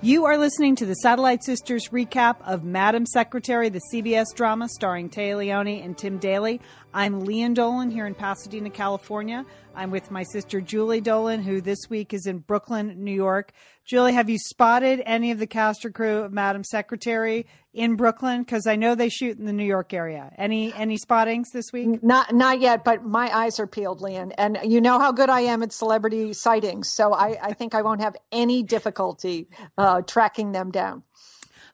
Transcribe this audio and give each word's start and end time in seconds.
You 0.00 0.26
are 0.26 0.38
listening 0.38 0.76
to 0.76 0.86
the 0.86 0.94
Satellite 0.94 1.42
Sisters 1.42 1.88
recap 1.88 2.36
of 2.46 2.62
Madam 2.62 3.04
Secretary, 3.04 3.68
the 3.68 3.80
CBS 3.92 4.26
drama 4.32 4.68
starring 4.68 5.10
Téa 5.10 5.36
Leoni 5.38 5.80
and 5.84 5.98
Tim 5.98 6.18
Daly. 6.18 6.60
I'm 6.94 7.26
Lian 7.26 7.52
Dolan 7.52 7.90
here 7.90 8.06
in 8.06 8.14
Pasadena, 8.14 8.70
California. 8.70 9.44
I'm 9.74 9.90
with 9.90 10.10
my 10.10 10.22
sister 10.22 10.62
Julie 10.62 11.02
Dolan, 11.02 11.42
who 11.42 11.60
this 11.60 11.78
week 11.90 12.14
is 12.14 12.26
in 12.26 12.38
Brooklyn, 12.38 13.04
New 13.04 13.12
York. 13.12 13.52
Julie, 13.84 14.14
have 14.14 14.30
you 14.30 14.38
spotted 14.38 15.02
any 15.04 15.30
of 15.30 15.38
the 15.38 15.46
cast 15.46 15.84
or 15.84 15.90
crew 15.90 16.22
of 16.22 16.32
Madam 16.32 16.64
Secretary 16.64 17.46
in 17.74 17.96
Brooklyn? 17.96 18.40
Because 18.40 18.66
I 18.66 18.76
know 18.76 18.94
they 18.94 19.10
shoot 19.10 19.38
in 19.38 19.44
the 19.44 19.52
New 19.52 19.66
York 19.66 19.92
area. 19.92 20.32
Any 20.38 20.72
any 20.72 20.96
spottings 20.96 21.50
this 21.52 21.66
week? 21.74 22.02
Not 22.02 22.34
not 22.34 22.58
yet, 22.60 22.84
but 22.84 23.04
my 23.04 23.36
eyes 23.36 23.60
are 23.60 23.66
peeled, 23.66 24.00
Lian. 24.00 24.32
And 24.38 24.58
you 24.64 24.80
know 24.80 24.98
how 24.98 25.12
good 25.12 25.28
I 25.28 25.42
am 25.42 25.62
at 25.62 25.72
celebrity 25.72 26.32
sightings, 26.32 26.90
so 26.90 27.12
I, 27.12 27.36
I 27.40 27.52
think 27.52 27.74
I 27.74 27.82
won't 27.82 28.00
have 28.00 28.16
any 28.32 28.62
difficulty 28.62 29.48
uh, 29.76 30.00
tracking 30.02 30.52
them 30.52 30.70
down. 30.70 31.02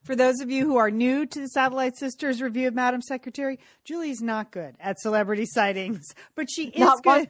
For 0.05 0.15
those 0.15 0.41
of 0.41 0.51
you 0.51 0.67
who 0.67 0.77
are 0.77 0.91
new 0.91 1.25
to 1.25 1.41
the 1.41 1.49
Satellite 1.49 1.97
Sisters 1.97 2.43
review 2.43 2.69
of 2.69 2.75
Madam 2.75 3.01
Secretary, 3.01 3.59
Julie's 3.85 4.21
not 4.21 4.51
good 4.51 4.77
at 4.79 5.01
celebrity 5.01 5.47
sightings, 5.51 6.15
but 6.35 6.51
she 6.51 6.69
is 6.69 6.79
not 6.79 7.03
good. 7.03 7.29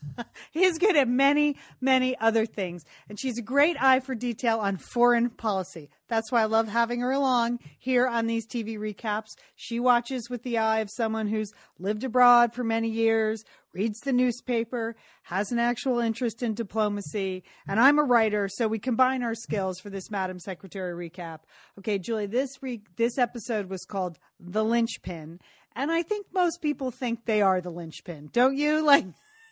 One 0.00 0.14
bit. 0.16 0.26
he 0.50 0.64
is 0.64 0.78
good 0.78 0.96
at 0.96 1.08
many, 1.08 1.56
many 1.80 2.16
other 2.18 2.46
things. 2.46 2.84
And 3.08 3.18
she's 3.18 3.38
a 3.38 3.42
great 3.42 3.80
eye 3.82 4.00
for 4.00 4.14
detail 4.14 4.58
on 4.58 4.76
foreign 4.76 5.30
policy. 5.30 5.90
That's 6.08 6.32
why 6.32 6.42
I 6.42 6.46
love 6.46 6.68
having 6.68 7.00
her 7.00 7.12
along 7.12 7.60
here 7.78 8.06
on 8.06 8.26
these 8.26 8.46
TV 8.46 8.78
recaps. 8.78 9.36
She 9.54 9.78
watches 9.78 10.28
with 10.28 10.42
the 10.42 10.58
eye 10.58 10.80
of 10.80 10.90
someone 10.90 11.28
who's 11.28 11.52
lived 11.78 12.02
abroad 12.02 12.52
for 12.52 12.64
many 12.64 12.88
years, 12.88 13.44
reads 13.72 14.00
the 14.00 14.12
newspaper, 14.12 14.96
has 15.22 15.52
an 15.52 15.60
actual 15.60 16.00
interest 16.00 16.42
in 16.42 16.54
diplomacy. 16.54 17.44
And 17.68 17.78
I'm 17.78 17.98
a 17.98 18.04
writer, 18.04 18.48
so 18.48 18.66
we 18.66 18.80
combine 18.80 19.22
our 19.22 19.36
skills 19.36 19.78
for 19.78 19.90
this 19.90 20.10
Madam 20.10 20.40
Secretary 20.40 21.08
recap. 21.08 21.40
Okay, 21.78 21.98
Julie, 21.98 22.26
this 22.26 22.50
re- 22.60 22.82
this 22.96 23.16
episode 23.16 23.70
was 23.70 23.84
called 23.84 24.18
The 24.40 24.64
Linchpin. 24.64 25.38
And 25.76 25.92
I 25.92 26.02
think 26.02 26.26
most 26.34 26.60
people 26.60 26.90
think 26.90 27.24
they 27.24 27.42
are 27.42 27.60
the 27.60 27.70
linchpin, 27.70 28.30
don't 28.32 28.56
you? 28.56 28.84
Like, 28.84 29.04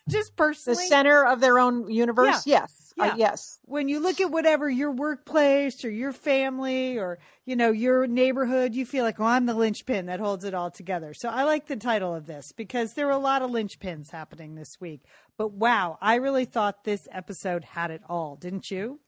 just 0.09 0.37
personally. 0.37 0.83
The 0.83 0.89
center 0.89 1.25
of 1.25 1.41
their 1.41 1.59
own 1.59 1.91
universe? 1.91 2.47
Yeah. 2.47 2.61
Yes. 2.61 2.85
Yeah. 2.97 3.13
Uh, 3.13 3.17
yes. 3.17 3.61
when 3.63 3.89
you 3.89 4.01
look 4.01 4.21
at 4.21 4.33
whatever 4.33 4.69
your 4.69 4.91
workplace 4.91 5.85
or 5.85 5.91
your 5.91 6.13
family 6.13 6.99
or 6.99 7.21
you 7.45 7.55
know 7.55 7.71
your 7.71 8.09
neighborhood 8.09 8.75
you 8.75 8.85
feel 8.85 9.05
like 9.05 9.21
oh 9.21 9.25
i'm 9.25 9.47
the 9.47 9.55
linchpin 9.55 10.07
that 10.07 10.19
holds 10.19 10.45
it 10.45 10.53
all 10.53 10.69
together 10.69 11.15
so 11.15 11.29
i 11.29 11.45
like 11.45 11.69
the 11.69 11.77
title 11.77 12.13
of 12.13 12.27
this 12.27 12.51
because 12.51 12.95
there 12.95 13.07
were 13.07 13.13
a 13.13 13.19
lot 13.19 13.41
of 13.41 13.53
linchpins 13.53 14.11
happening 14.11 14.57
this 14.57 14.81
week 14.81 15.03
but 15.37 15.53
wow 15.53 15.97
i 16.03 16.17
really 16.17 16.45
thought 16.45 16.83
this 16.83 17.07
episode 17.13 17.63
had 17.63 17.93
it 17.93 18.03
all 18.09 18.35
didn't 18.35 18.69
you 18.69 18.99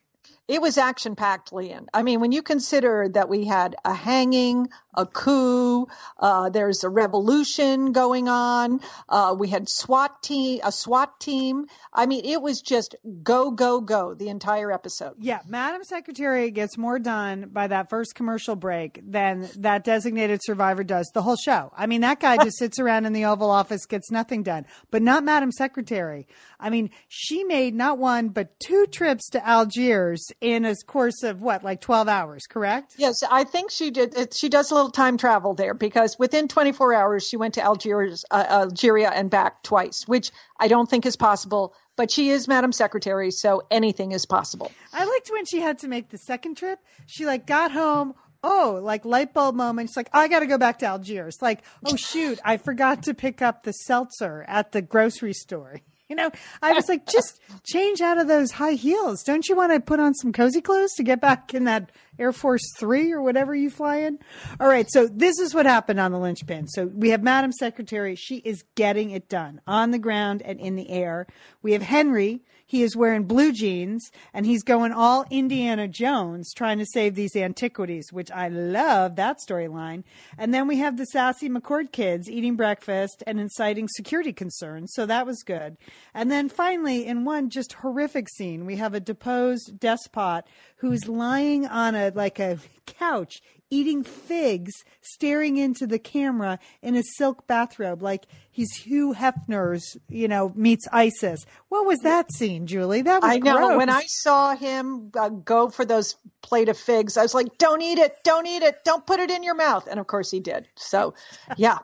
It 0.51 0.61
was 0.61 0.79
action 0.79 1.15
packed, 1.15 1.53
Lian. 1.53 1.87
I 1.95 2.03
mean, 2.03 2.19
when 2.21 2.33
you 2.33 2.43
consider 2.43 3.09
that 3.11 3.29
we 3.29 3.45
had 3.45 3.77
a 3.85 3.95
hanging, 3.95 4.69
a 4.93 5.07
coup, 5.07 5.87
uh, 6.19 6.51
there's 6.51 6.83
a 6.83 6.89
revolution 6.91 7.93
going 7.93 8.29
on, 8.29 8.81
uh, 9.09 9.37
we 9.39 9.47
had 9.49 9.69
SWAT 9.69 10.23
team, 10.25 10.61
a 10.65 10.73
SWAT 10.73 11.21
team. 11.21 11.67
I 11.93 12.07
mean, 12.07 12.25
it 12.25 12.43
was 12.43 12.61
just 12.63 12.97
go, 13.23 13.53
go, 13.53 13.81
go 13.81 14.15
the 14.15 14.29
entire 14.29 14.73
episode. 14.73 15.15
yeah 15.21 15.41
madam 15.47 15.85
secretary 15.85 16.51
gets 16.51 16.77
more 16.77 16.99
done 16.99 17.49
by 17.53 17.67
that 17.69 17.89
first 17.89 18.15
commercial 18.15 18.57
break 18.57 19.01
than 19.09 19.49
that 19.59 19.85
designated 19.85 20.41
survivor 20.43 20.83
does 20.83 21.09
the 21.15 21.23
whole 21.23 21.37
show 21.37 21.73
i 21.77 21.87
mean 21.87 22.01
that 22.01 22.19
guy 22.21 22.37
just 22.43 22.59
sits 22.59 22.79
around 22.79 23.07
in 23.07 23.13
the 23.13 23.25
oval 23.25 23.51
office 23.51 23.87
gets 23.87 24.11
nothing 24.11 24.43
done 24.43 24.65
but 24.91 25.03
not 25.03 25.23
madam 25.25 25.53
secretary 25.53 26.27
i 26.59 26.71
mean 26.71 26.91
she 27.09 27.45
made 27.45 27.75
not 27.75 27.99
one 27.99 28.29
but 28.29 28.59
two 28.61 28.87
trips 28.87 29.29
to 29.31 29.47
algiers 29.47 30.27
in 30.41 30.65
a 30.65 30.75
course 30.87 31.23
of 31.23 31.43
what 31.43 31.63
like 31.63 31.81
12 31.81 32.09
hours 32.09 32.47
correct 32.47 32.95
Yes, 32.97 33.23
I 33.31 33.45
think 33.45 33.71
she 33.71 33.91
did. 33.91 34.17
it- 34.17 34.35
She 34.35 34.49
does 34.49 34.71
a 34.71 34.75
little 34.75 34.91
time 34.91 35.17
travel 35.19 35.55
there 35.55 35.75
because 35.75 36.19
within 36.19 36.49
24 36.49 36.95
hours 36.95 37.27
she 37.27 37.37
went 37.37 37.55
to 37.55 37.63
Algiers, 37.63 38.25
uh, 38.31 38.45
Algeria 38.49 39.11
and 39.11 39.29
back 39.31 39.63
twice, 39.63 40.05
which 40.07 40.31
I 40.59 40.69
don't 40.69 40.89
think 40.89 41.05
is 41.07 41.17
possible. 41.17 41.75
But 41.97 42.11
she 42.11 42.31
is 42.31 42.49
Madam 42.49 42.73
Secretary, 42.73 43.31
so 43.31 43.63
anything 43.71 44.13
is 44.13 44.25
possible. 44.25 44.73
I 44.93 45.05
liked 45.05 45.31
when 45.31 45.45
she 45.45 45.61
had 45.61 45.79
to 45.81 45.89
make 45.89 46.09
the 46.09 46.17
second 46.17 46.57
trip. 46.57 46.79
She 47.07 47.27
like 47.27 47.47
got 47.47 47.73
home. 47.73 48.15
Oh, 48.43 48.81
like 48.83 49.05
light 49.05 49.35
bulb 49.35 49.55
moment. 49.55 49.91
She's 49.91 49.97
like, 49.99 50.09
I 50.15 50.27
got 50.29 50.41
to 50.41 50.47
go 50.47 50.57
back 50.57 50.79
to 50.79 50.87
Algiers. 50.87 51.37
Like, 51.43 51.61
oh 51.85 51.97
shoot, 51.97 52.39
I 52.43 52.57
forgot 52.57 53.03
to 53.03 53.13
pick 53.13 53.43
up 53.43 53.65
the 53.65 53.73
seltzer 53.73 54.47
at 54.49 54.73
the 54.73 54.81
grocery 54.81 55.35
store. 55.35 55.81
You 56.11 56.17
know, 56.17 56.33
I 56.61 56.73
was 56.73 56.89
like, 56.89 57.07
just 57.07 57.41
change 57.65 58.01
out 58.01 58.19
of 58.19 58.27
those 58.27 58.51
high 58.51 58.73
heels. 58.73 59.23
Don't 59.23 59.49
you 59.49 59.55
want 59.55 59.73
to 59.73 59.79
put 59.79 60.01
on 60.01 60.13
some 60.13 60.33
cozy 60.33 60.61
clothes 60.61 60.93
to 60.95 61.05
get 61.05 61.21
back 61.21 61.55
in 61.55 61.65
that 61.65 61.93
Air 62.21 62.33
Force 62.33 62.63
Three 62.79 63.13
or 63.13 63.23
whatever 63.23 63.55
you 63.55 63.71
fly 63.71 63.99
in? 63.99 64.19
All 64.61 64.69
right. 64.69 64.87
So 64.91 65.09
this 65.09 65.39
is 65.39 65.55
what 65.55 65.67
happened 65.67 65.99
on 65.99 66.13
the 66.13 66.19
linchpin. 66.19 66.69
So 66.69 66.87
we 66.87 67.11
have 67.11 67.23
Madam 67.23 67.53
Secretary. 67.53 68.15
She 68.15 68.37
is 68.37 68.63
getting 68.75 69.11
it 69.11 69.29
done 69.29 69.61
on 69.67 69.91
the 69.91 69.99
ground 69.99 70.43
and 70.43 70.61
in 70.61 70.77
the 70.77 70.91
air. 70.91 71.27
We 71.63 71.73
have 71.73 71.83
Henry. 71.83 72.43
He 72.71 72.85
is 72.85 72.95
wearing 72.95 73.25
blue 73.25 73.51
jeans 73.51 74.13
and 74.33 74.47
he's 74.47 74.63
going 74.63 74.93
all 74.93 75.25
Indiana 75.29 75.89
Jones 75.89 76.53
trying 76.55 76.79
to 76.79 76.87
save 76.87 77.17
these 77.17 77.35
antiquities, 77.35 78.13
which 78.13 78.31
I 78.31 78.47
love 78.47 79.17
that 79.17 79.39
storyline. 79.45 80.05
And 80.39 80.55
then 80.55 80.69
we 80.69 80.77
have 80.77 80.97
the 80.97 81.07
sassy 81.07 81.49
McCord 81.49 81.91
kids 81.91 82.31
eating 82.31 82.55
breakfast 82.55 83.25
and 83.27 83.41
inciting 83.41 83.89
security 83.89 84.33
concerns. 84.33 84.93
So 84.95 85.05
that 85.07 85.27
was 85.27 85.43
good. 85.43 85.79
And 86.15 86.31
then 86.31 86.49
finally, 86.49 87.07
in 87.07 87.25
one 87.25 87.51
just 87.51 87.73
horrific 87.73 88.29
scene, 88.29 88.67
we 88.67 88.77
have 88.77 88.95
a 88.95 89.01
deposed 89.01 89.81
despot 89.81 90.45
who's 90.81 91.09
lying 91.09 91.67
on 91.67 91.95
a 91.95 92.11
like 92.15 92.39
a 92.39 92.59
couch 92.87 93.41
eating 93.71 94.03
figs, 94.03 94.73
staring 95.01 95.57
into 95.57 95.87
the 95.87 95.99
camera 95.99 96.59
in 96.83 96.97
a 96.97 97.03
silk 97.17 97.47
bathrobe, 97.47 98.03
like 98.03 98.27
he's 98.51 98.73
Hugh 98.75 99.15
Hefner's, 99.17 99.97
you 100.09 100.27
know, 100.27 100.53
meets 100.57 100.87
ISIS. 100.93 101.47
What 101.69 101.87
was 101.87 102.01
that 102.01 102.33
scene, 102.33 102.67
Julie? 102.67 103.03
That 103.03 103.23
was 103.23 103.31
I 103.31 103.39
know. 103.39 103.57
gross. 103.57 103.79
When 103.79 103.91
I 103.91 104.03
saw 104.07 104.57
him 104.57 105.13
uh, 105.17 105.29
go 105.29 105.71
for 105.71 105.85
those 105.85 106.17
plate 106.43 106.69
of 106.69 106.77
figs, 106.77 107.17
I 107.17 107.23
was 107.23 107.35
like, 107.35 107.59
"Don't 107.59 107.81
eat 107.81 107.99
it! 107.99 108.17
Don't 108.25 108.47
eat 108.47 108.63
it! 108.63 108.85
Don't 108.85 109.07
put 109.07 109.21
it 109.21 109.31
in 109.31 109.43
your 109.43 109.55
mouth!" 109.55 109.87
And 109.89 110.01
of 110.01 110.07
course, 110.07 110.31
he 110.31 110.41
did. 110.41 110.69
So, 110.75 111.15
yeah. 111.57 111.79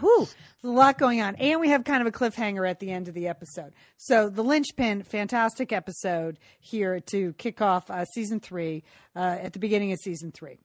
Whew, 0.00 0.26
a 0.64 0.68
lot 0.68 0.98
going 0.98 1.20
on. 1.20 1.36
And 1.36 1.60
we 1.60 1.68
have 1.68 1.84
kind 1.84 2.00
of 2.00 2.06
a 2.06 2.16
cliffhanger 2.16 2.68
at 2.68 2.80
the 2.80 2.90
end 2.90 3.08
of 3.08 3.14
the 3.14 3.28
episode. 3.28 3.72
So, 3.96 4.28
the 4.28 4.42
linchpin, 4.42 5.02
fantastic 5.02 5.72
episode 5.72 6.38
here 6.58 7.00
to 7.00 7.32
kick 7.34 7.60
off 7.62 7.90
uh, 7.90 8.04
season 8.06 8.40
three 8.40 8.82
uh, 9.14 9.38
at 9.40 9.52
the 9.52 9.58
beginning 9.58 9.92
of 9.92 9.98
season 9.98 10.32
three. 10.32 10.58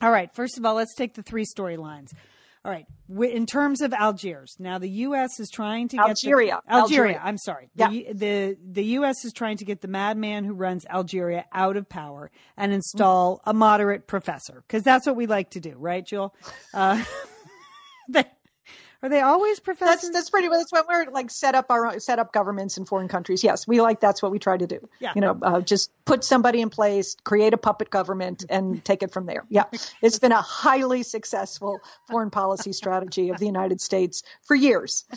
All 0.00 0.10
right, 0.10 0.34
first 0.34 0.58
of 0.58 0.64
all, 0.64 0.74
let's 0.74 0.94
take 0.94 1.14
the 1.14 1.22
three 1.22 1.44
storylines. 1.44 2.12
All 2.64 2.72
right, 2.72 2.86
in 3.30 3.44
terms 3.44 3.82
of 3.82 3.92
Algiers, 3.92 4.56
now 4.58 4.78
the 4.78 4.88
U.S. 4.88 5.38
is 5.38 5.50
trying 5.50 5.88
to 5.88 5.96
get 5.96 6.08
Algeria. 6.08 6.60
The, 6.66 6.72
Algeria. 6.72 7.00
Algeria. 7.08 7.20
I'm 7.22 7.36
sorry. 7.36 7.68
Yeah. 7.74 7.90
The, 7.90 8.06
the 8.14 8.58
the 8.72 8.84
U.S. 8.84 9.22
is 9.26 9.34
trying 9.34 9.58
to 9.58 9.66
get 9.66 9.82
the 9.82 9.88
madman 9.88 10.44
who 10.44 10.54
runs 10.54 10.86
Algeria 10.86 11.44
out 11.52 11.76
of 11.76 11.90
power 11.90 12.30
and 12.56 12.72
install 12.72 13.42
a 13.44 13.52
moderate 13.52 14.06
professor 14.06 14.64
because 14.66 14.82
that's 14.82 15.06
what 15.06 15.14
we 15.14 15.26
like 15.26 15.50
to 15.50 15.60
do, 15.60 15.74
right, 15.76 16.06
Jill? 16.06 16.34
Uh, 16.72 17.04
are 19.04 19.10
they 19.10 19.20
always 19.20 19.60
professors? 19.60 20.00
That's 20.00 20.10
that's 20.14 20.30
pretty. 20.30 20.48
That's 20.48 20.72
when 20.72 20.82
we're 20.88 21.10
like 21.10 21.30
set 21.30 21.54
up 21.54 21.66
our 21.70 21.86
own- 21.88 22.00
set 22.00 22.18
up 22.18 22.32
governments 22.32 22.78
in 22.78 22.86
foreign 22.86 23.06
countries. 23.08 23.44
Yes, 23.44 23.68
we 23.68 23.82
like 23.82 24.00
that's 24.00 24.22
what 24.22 24.32
we 24.32 24.38
try 24.38 24.56
to 24.56 24.66
do. 24.66 24.88
Yeah. 24.98 25.12
You 25.14 25.20
know, 25.20 25.38
uh, 25.42 25.60
just 25.60 25.90
put 26.06 26.24
somebody 26.24 26.62
in 26.62 26.70
place, 26.70 27.14
create 27.22 27.52
a 27.52 27.58
puppet 27.58 27.90
government, 27.90 28.46
and 28.48 28.82
take 28.90 29.02
it 29.02 29.12
from 29.12 29.26
there. 29.26 29.44
Yeah, 29.50 29.64
it's 30.00 30.18
been 30.18 30.32
a 30.32 30.40
highly 30.40 31.02
successful 31.02 31.80
foreign 32.08 32.30
policy 32.30 32.72
strategy 32.72 33.28
of 33.28 33.38
the 33.38 33.44
United 33.46 33.82
States 33.82 34.22
for 34.42 34.54
years. 34.54 35.04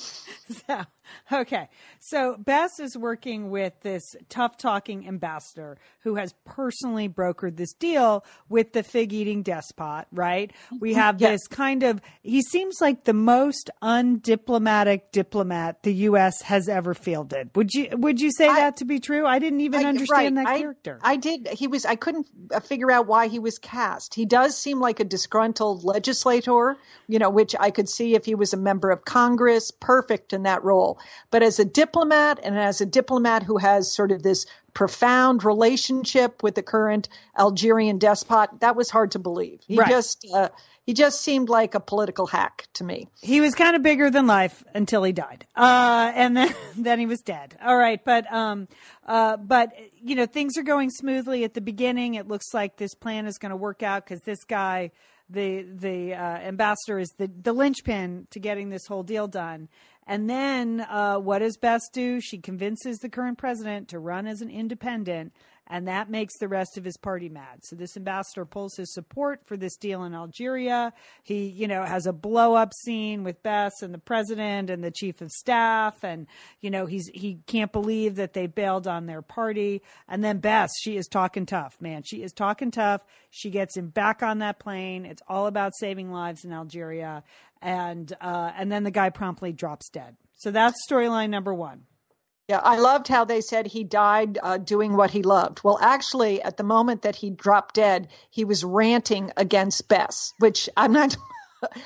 So, 0.68 0.86
Okay. 1.32 1.70
So 2.00 2.36
Bess 2.38 2.80
is 2.80 2.98
working 2.98 3.50
with 3.50 3.74
this 3.82 4.04
tough 4.30 4.58
talking 4.58 5.08
ambassador 5.08 5.78
who 6.02 6.16
has 6.16 6.34
personally 6.46 7.08
brokered 7.10 7.58
this 7.58 7.74
deal 7.74 8.24
with 8.50 8.74
the 8.74 8.84
fig 8.84 9.14
eating 9.14 9.44
despot, 9.44 10.06
right? 10.12 10.52
We 10.80 10.94
have 10.94 11.20
Yes. 11.22 11.32
this 11.32 11.48
kind 11.48 11.84
of, 11.84 12.02
he 12.24 12.42
seems 12.42 12.78
like 12.82 13.04
the 13.04 13.14
most 13.14 13.70
undiplomatic 13.82 15.12
diplomat 15.12 15.84
the 15.84 15.94
U.S. 15.94 16.42
has 16.44 16.68
ever 16.70 16.94
fielded. 16.94 17.50
Would 17.56 17.74
you, 17.74 17.90
would 17.94 18.20
you 18.20 18.32
say 18.32 18.48
I- 18.48 18.56
that 18.56 18.78
to 18.78 18.86
be 18.86 19.00
true? 19.00 19.26
I 19.26 19.40
didn't 19.40 19.62
even 19.62 19.86
I- 19.86 19.90
understand 19.90 20.38
right. 20.38 20.46
that 20.46 20.52
I- 20.52 20.60
character. 20.60 21.00
I 21.04 21.16
did. 21.18 21.48
He 21.50 21.68
was. 21.68 21.86
I 21.86 21.96
couldn't 21.96 22.28
uh, 22.54 22.60
figure 22.60 22.92
out 22.92 23.08
why 23.08 23.28
he 23.28 23.40
was 23.40 23.58
cast. 23.58 24.14
He 24.16 24.26
does 24.26 24.58
seem 24.58 24.80
like 24.80 25.00
a 25.00 25.04
disgruntled 25.04 25.84
legislator, 25.84 26.78
you 27.08 27.20
know, 27.20 27.30
which 27.30 27.56
I 27.60 27.72
could 27.72 27.90
see 27.90 28.16
if 28.16 28.26
he 28.26 28.36
was 28.36 28.54
a 28.54 28.58
member 28.58 28.90
of 28.92 29.06
Congress, 29.06 29.72
perfect 29.72 30.34
in 30.34 30.44
that 30.44 30.64
role. 30.64 30.97
But 31.32 31.44
as 31.44 31.60
a 31.60 31.66
diplomat, 31.66 32.40
and 32.44 32.58
as 32.58 32.82
a 32.82 32.86
diplomat 32.86 33.44
who 33.44 33.58
has 33.58 33.92
sort 33.92 34.12
of 34.12 34.24
this 34.24 34.46
profound 34.74 35.44
relationship 35.44 36.44
with 36.44 36.56
the 36.56 36.64
current 36.64 37.10
Algerian 37.38 37.98
despot, 37.98 38.50
that 38.60 38.76
was 38.76 38.90
hard 38.90 39.12
to 39.12 39.20
believe. 39.20 39.62
He 39.68 39.78
Right. 39.78 39.90
just. 39.90 40.26
Uh, 40.34 40.50
he 40.86 40.94
just 40.94 41.20
seemed 41.20 41.50
like 41.50 41.76
a 41.76 41.82
political 41.82 42.28
hack 42.28 42.66
to 42.76 42.86
me. 42.86 43.10
he 43.22 43.42
was 43.42 43.54
kind 43.54 43.76
of 43.76 43.84
bigger 43.84 44.10
than 44.10 44.26
life 44.26 44.64
until 44.74 45.04
he 45.04 45.12
died. 45.12 45.46
Uh, 45.54 46.14
and 46.16 46.38
then, 46.38 46.56
then 46.78 46.98
he 46.98 47.06
was 47.06 47.20
dead. 47.20 47.58
All 47.62 47.76
right. 47.76 48.00
But, 48.06 48.32
um, 48.32 48.70
uh, 49.06 49.36
but, 49.36 49.74
you 50.02 50.16
know, 50.16 50.26
things 50.26 50.58
are 50.58 50.64
going 50.64 50.90
smoothly 50.90 51.44
at 51.44 51.56
the 51.56 51.60
beginning. 51.60 52.16
It 52.16 52.30
looks 52.30 52.54
like 52.54 52.78
this 52.78 52.96
plan 52.96 53.26
is 53.26 53.38
going 53.38 53.50
to 53.50 53.58
work 53.58 53.84
out 53.84 54.06
because 54.06 54.22
this 54.22 54.46
guy, 54.46 54.92
the, 55.30 55.64
the, 55.64 56.14
uh, 56.14 56.18
ambassador 56.38 57.00
is 57.00 57.10
the, 57.18 57.28
the 57.28 57.52
linchpin 57.52 58.28
to 58.32 58.40
getting 58.40 58.70
this 58.70 58.88
whole 58.88 59.04
deal 59.04 59.28
done. 59.28 59.68
And 60.10 60.30
then, 60.30 60.80
uh, 60.90 61.18
what 61.18 61.40
does 61.40 61.58
Bess 61.58 61.90
do? 61.90 62.22
She 62.22 62.38
convinces 62.38 63.00
the 63.00 63.10
current 63.10 63.38
president 63.38 63.90
to 63.90 64.00
run 64.00 64.26
as 64.26 64.42
an 64.42 64.50
independent 64.50 65.34
and 65.70 65.88
that 65.88 66.10
makes 66.10 66.38
the 66.40 66.48
rest 66.48 66.78
of 66.78 66.84
his 66.84 66.98
party 66.98 67.30
mad. 67.30 67.60
So 67.64 67.76
this 67.76 67.98
ambassador 67.98 68.46
pulls 68.46 68.76
his 68.76 68.94
support 68.94 69.42
for 69.46 69.58
this 69.58 69.76
deal 69.76 70.04
in 70.04 70.14
Algeria. 70.14 70.94
He, 71.24 71.48
you 71.48 71.68
know, 71.68 71.84
has 71.84 72.06
a 72.06 72.14
blow 72.14 72.56
up 72.56 72.74
scene 72.74 73.24
with 73.24 73.44
Bess 73.44 73.82
and 73.82 73.94
the 73.94 74.00
president 74.00 74.70
and 74.70 74.84
the 74.84 74.92
chief 74.92 75.22
of 75.22 75.32
staff, 75.32 76.04
and 76.04 76.28
you 76.62 76.70
know 76.70 76.86
he's 76.86 77.10
he 77.14 77.40
can't 77.48 77.72
believe 77.72 78.16
that 78.16 78.34
they 78.34 78.48
bailed 78.48 78.88
on 78.88 79.06
their 79.06 79.22
party. 79.22 79.82
And 80.08 80.24
then 80.24 80.40
Bess, 80.40 80.72
she 80.82 80.98
is 80.98 81.08
talking 81.08 81.46
tough, 81.46 81.76
man. 81.82 82.04
She 82.04 82.24
is 82.24 82.32
talking 82.32 82.72
tough. 82.72 83.02
She 83.30 83.50
gets 83.50 83.76
him 83.76 83.90
back 83.90 84.24
on 84.24 84.40
that 84.40 84.60
plane. 84.60 85.06
It's 85.06 85.22
all 85.28 85.48
about 85.48 85.74
saving 85.78 86.12
lives 86.12 86.46
in 86.46 86.54
Algeria, 86.54 87.24
and 87.62 88.12
uh, 88.22 88.52
and 88.56 88.72
then 88.72 88.84
the 88.84 88.92
guy 88.92 89.10
promptly 89.10 89.52
drops 89.52 89.90
dead. 89.90 90.16
So 90.36 90.52
that's 90.52 90.78
storyline 90.90 91.30
number 91.30 91.54
one. 91.54 91.84
Yeah, 92.48 92.62
I 92.64 92.78
loved 92.78 93.10
how 93.10 93.26
they 93.26 93.42
said 93.42 93.68
he 93.68 93.84
died 93.84 94.40
uh, 94.42 94.58
doing 94.58 94.96
what 94.96 95.12
he 95.12 95.22
loved. 95.22 95.60
Well, 95.66 95.78
actually, 95.82 96.42
at 96.42 96.56
the 96.56 96.64
moment 96.64 97.02
that 97.02 97.18
he 97.18 97.30
dropped 97.30 97.76
dead, 97.76 98.08
he 98.30 98.46
was 98.46 98.64
ranting 98.64 99.34
against 99.36 99.90
Bess, 99.90 100.34
which 100.40 100.70
I'm 100.78 100.94
not. 100.94 101.18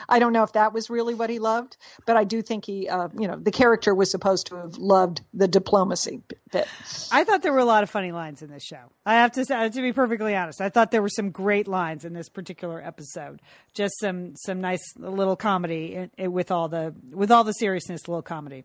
I 0.09 0.19
don't 0.19 0.33
know 0.33 0.43
if 0.43 0.53
that 0.53 0.73
was 0.73 0.89
really 0.89 1.13
what 1.13 1.29
he 1.29 1.39
loved, 1.39 1.77
but 2.05 2.17
I 2.17 2.23
do 2.23 2.41
think 2.41 2.65
he, 2.65 2.89
uh, 2.89 3.09
you 3.17 3.27
know, 3.27 3.37
the 3.37 3.51
character 3.51 3.93
was 3.95 4.11
supposed 4.11 4.47
to 4.47 4.55
have 4.55 4.77
loved 4.77 5.21
the 5.33 5.47
diplomacy 5.47 6.21
bit. 6.51 6.67
I 7.11 7.23
thought 7.23 7.41
there 7.41 7.53
were 7.53 7.59
a 7.59 7.65
lot 7.65 7.83
of 7.83 7.89
funny 7.89 8.11
lines 8.11 8.41
in 8.41 8.49
this 8.49 8.63
show. 8.63 8.91
I 9.05 9.15
have 9.15 9.31
to 9.33 9.45
say, 9.45 9.69
to 9.69 9.81
be 9.81 9.93
perfectly 9.93 10.35
honest, 10.35 10.61
I 10.61 10.69
thought 10.69 10.91
there 10.91 11.01
were 11.01 11.09
some 11.09 11.31
great 11.31 11.67
lines 11.67 12.05
in 12.05 12.13
this 12.13 12.29
particular 12.29 12.81
episode. 12.81 13.41
Just 13.73 13.99
some 13.99 14.35
some 14.35 14.59
nice 14.59 14.83
little 14.97 15.37
comedy 15.37 15.95
in, 15.95 16.11
in- 16.17 16.31
with 16.33 16.51
all 16.51 16.67
the 16.67 16.93
with 17.11 17.31
all 17.31 17.43
the 17.43 17.53
seriousness, 17.53 18.07
little 18.07 18.21
comedy. 18.21 18.63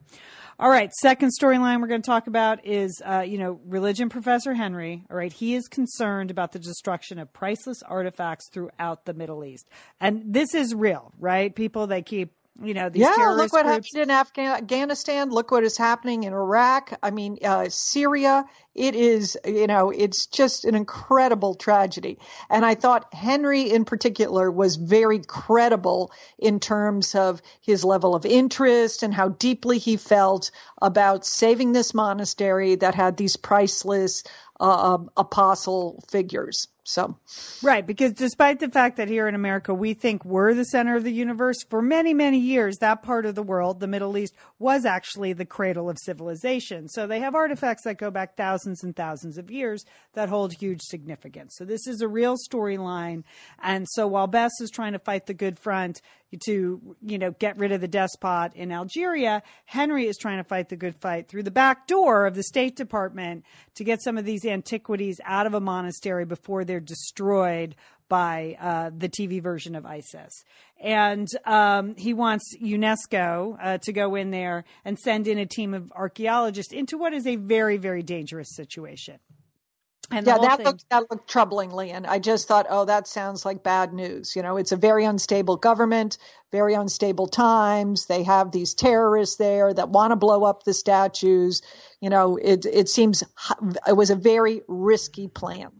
All 0.58 0.70
right, 0.70 0.90
second 1.00 1.32
storyline 1.38 1.82
we're 1.82 1.86
going 1.86 2.00
to 2.00 2.06
talk 2.06 2.28
about 2.28 2.64
is, 2.66 3.02
uh, 3.04 3.20
you 3.20 3.36
know, 3.36 3.60
religion 3.66 4.08
professor 4.08 4.54
Henry. 4.54 5.04
All 5.10 5.16
right, 5.16 5.32
he 5.32 5.54
is 5.54 5.68
concerned 5.68 6.30
about 6.30 6.52
the 6.52 6.58
destruction 6.58 7.18
of 7.18 7.30
priceless 7.32 7.82
artifacts 7.82 8.48
throughout 8.50 9.04
the 9.04 9.12
Middle 9.12 9.44
East, 9.44 9.68
and 10.00 10.22
this 10.26 10.54
is 10.54 10.74
real, 10.74 10.95
right? 11.18 11.54
People 11.54 11.86
they 11.86 12.02
keep, 12.02 12.32
you 12.62 12.74
know, 12.74 12.88
these 12.88 13.02
yeah, 13.02 13.14
look 13.36 13.52
what 13.52 13.66
groups. 13.66 13.92
happened 13.92 14.10
in 14.10 14.10
Afghanistan. 14.10 15.30
Look 15.30 15.50
what 15.50 15.64
is 15.64 15.76
happening 15.76 16.24
in 16.24 16.32
Iraq. 16.32 16.98
I 17.02 17.10
mean, 17.10 17.38
uh, 17.44 17.68
Syria. 17.68 18.44
It 18.76 18.94
is, 18.94 19.38
you 19.46 19.66
know, 19.66 19.90
it's 19.90 20.26
just 20.26 20.66
an 20.66 20.74
incredible 20.74 21.54
tragedy. 21.54 22.18
And 22.50 22.64
I 22.64 22.74
thought 22.74 23.12
Henry, 23.14 23.70
in 23.70 23.86
particular, 23.86 24.50
was 24.50 24.76
very 24.76 25.20
credible 25.20 26.12
in 26.38 26.60
terms 26.60 27.14
of 27.14 27.40
his 27.62 27.84
level 27.84 28.14
of 28.14 28.26
interest 28.26 29.02
and 29.02 29.14
how 29.14 29.30
deeply 29.30 29.78
he 29.78 29.96
felt 29.96 30.50
about 30.82 31.24
saving 31.24 31.72
this 31.72 31.94
monastery 31.94 32.74
that 32.76 32.94
had 32.94 33.16
these 33.16 33.36
priceless 33.36 34.22
uh, 34.60 34.94
um, 34.94 35.10
apostle 35.16 36.02
figures. 36.08 36.68
So, 36.84 37.16
Right, 37.64 37.84
because 37.84 38.12
despite 38.12 38.60
the 38.60 38.68
fact 38.68 38.96
that 38.98 39.08
here 39.08 39.26
in 39.26 39.34
America 39.34 39.74
we 39.74 39.92
think 39.92 40.24
we're 40.24 40.54
the 40.54 40.64
center 40.64 40.94
of 40.94 41.02
the 41.02 41.12
universe, 41.12 41.64
for 41.68 41.82
many, 41.82 42.14
many 42.14 42.38
years, 42.38 42.78
that 42.78 43.02
part 43.02 43.26
of 43.26 43.34
the 43.34 43.42
world, 43.42 43.80
the 43.80 43.88
Middle 43.88 44.16
East, 44.16 44.34
was 44.60 44.84
actually 44.84 45.32
the 45.32 45.44
cradle 45.44 45.90
of 45.90 45.98
civilization. 45.98 46.88
So 46.88 47.08
they 47.08 47.18
have 47.18 47.34
artifacts 47.34 47.82
that 47.82 47.98
go 47.98 48.12
back 48.12 48.36
thousands 48.36 48.65
and 48.66 48.96
thousands 48.96 49.38
of 49.38 49.50
years 49.50 49.84
that 50.14 50.28
hold 50.28 50.52
huge 50.52 50.80
significance. 50.82 51.54
So 51.56 51.64
this 51.64 51.86
is 51.86 52.00
a 52.00 52.08
real 52.08 52.36
storyline. 52.50 53.24
And 53.62 53.86
so 53.90 54.06
while 54.06 54.26
Bess 54.26 54.52
is 54.60 54.70
trying 54.70 54.92
to 54.92 54.98
fight 54.98 55.26
the 55.26 55.34
good 55.34 55.58
front 55.58 56.00
to, 56.44 56.96
you 57.02 57.18
know, 57.18 57.30
get 57.32 57.56
rid 57.56 57.72
of 57.72 57.80
the 57.80 57.88
despot 57.88 58.54
in 58.54 58.72
Algeria, 58.72 59.42
Henry 59.64 60.06
is 60.06 60.16
trying 60.16 60.38
to 60.38 60.44
fight 60.44 60.68
the 60.68 60.76
good 60.76 60.96
fight 60.96 61.28
through 61.28 61.44
the 61.44 61.50
back 61.50 61.86
door 61.86 62.26
of 62.26 62.34
the 62.34 62.42
State 62.42 62.76
Department 62.76 63.44
to 63.74 63.84
get 63.84 64.02
some 64.02 64.18
of 64.18 64.24
these 64.24 64.44
antiquities 64.44 65.20
out 65.24 65.46
of 65.46 65.54
a 65.54 65.60
monastery 65.60 66.24
before 66.24 66.64
they're 66.64 66.80
destroyed 66.80 67.74
by 68.08 68.56
uh, 68.60 68.90
the 68.96 69.08
TV 69.08 69.42
version 69.42 69.74
of 69.74 69.84
ISIS. 69.84 70.44
And 70.80 71.28
um, 71.44 71.96
he 71.96 72.14
wants 72.14 72.56
UNESCO 72.62 73.56
uh, 73.60 73.78
to 73.78 73.92
go 73.92 74.14
in 74.14 74.30
there 74.30 74.64
and 74.84 74.98
send 74.98 75.26
in 75.26 75.38
a 75.38 75.46
team 75.46 75.74
of 75.74 75.92
archaeologists 75.92 76.72
into 76.72 76.98
what 76.98 77.12
is 77.12 77.26
a 77.26 77.36
very, 77.36 77.76
very 77.76 78.02
dangerous 78.02 78.54
situation. 78.54 79.18
And 80.10 80.26
yeah, 80.26 80.38
that 80.38 80.58
thing- 80.58 80.66
looked 80.66 80.88
that 80.90 81.10
looked 81.10 81.28
troubling, 81.28 81.70
Lian. 81.70 82.06
I 82.06 82.18
just 82.18 82.46
thought, 82.46 82.66
oh, 82.70 82.84
that 82.84 83.08
sounds 83.08 83.44
like 83.44 83.62
bad 83.62 83.92
news. 83.92 84.36
You 84.36 84.42
know, 84.42 84.56
it's 84.56 84.72
a 84.72 84.76
very 84.76 85.04
unstable 85.04 85.56
government, 85.56 86.18
very 86.52 86.74
unstable 86.74 87.26
times. 87.26 88.06
They 88.06 88.22
have 88.22 88.52
these 88.52 88.74
terrorists 88.74 89.36
there 89.36 89.74
that 89.74 89.88
want 89.88 90.12
to 90.12 90.16
blow 90.16 90.44
up 90.44 90.62
the 90.62 90.74
statues. 90.74 91.62
You 92.00 92.10
know, 92.10 92.36
it 92.36 92.66
it 92.66 92.88
seems 92.88 93.24
it 93.86 93.96
was 93.96 94.10
a 94.10 94.16
very 94.16 94.62
risky 94.68 95.26
plan. 95.26 95.70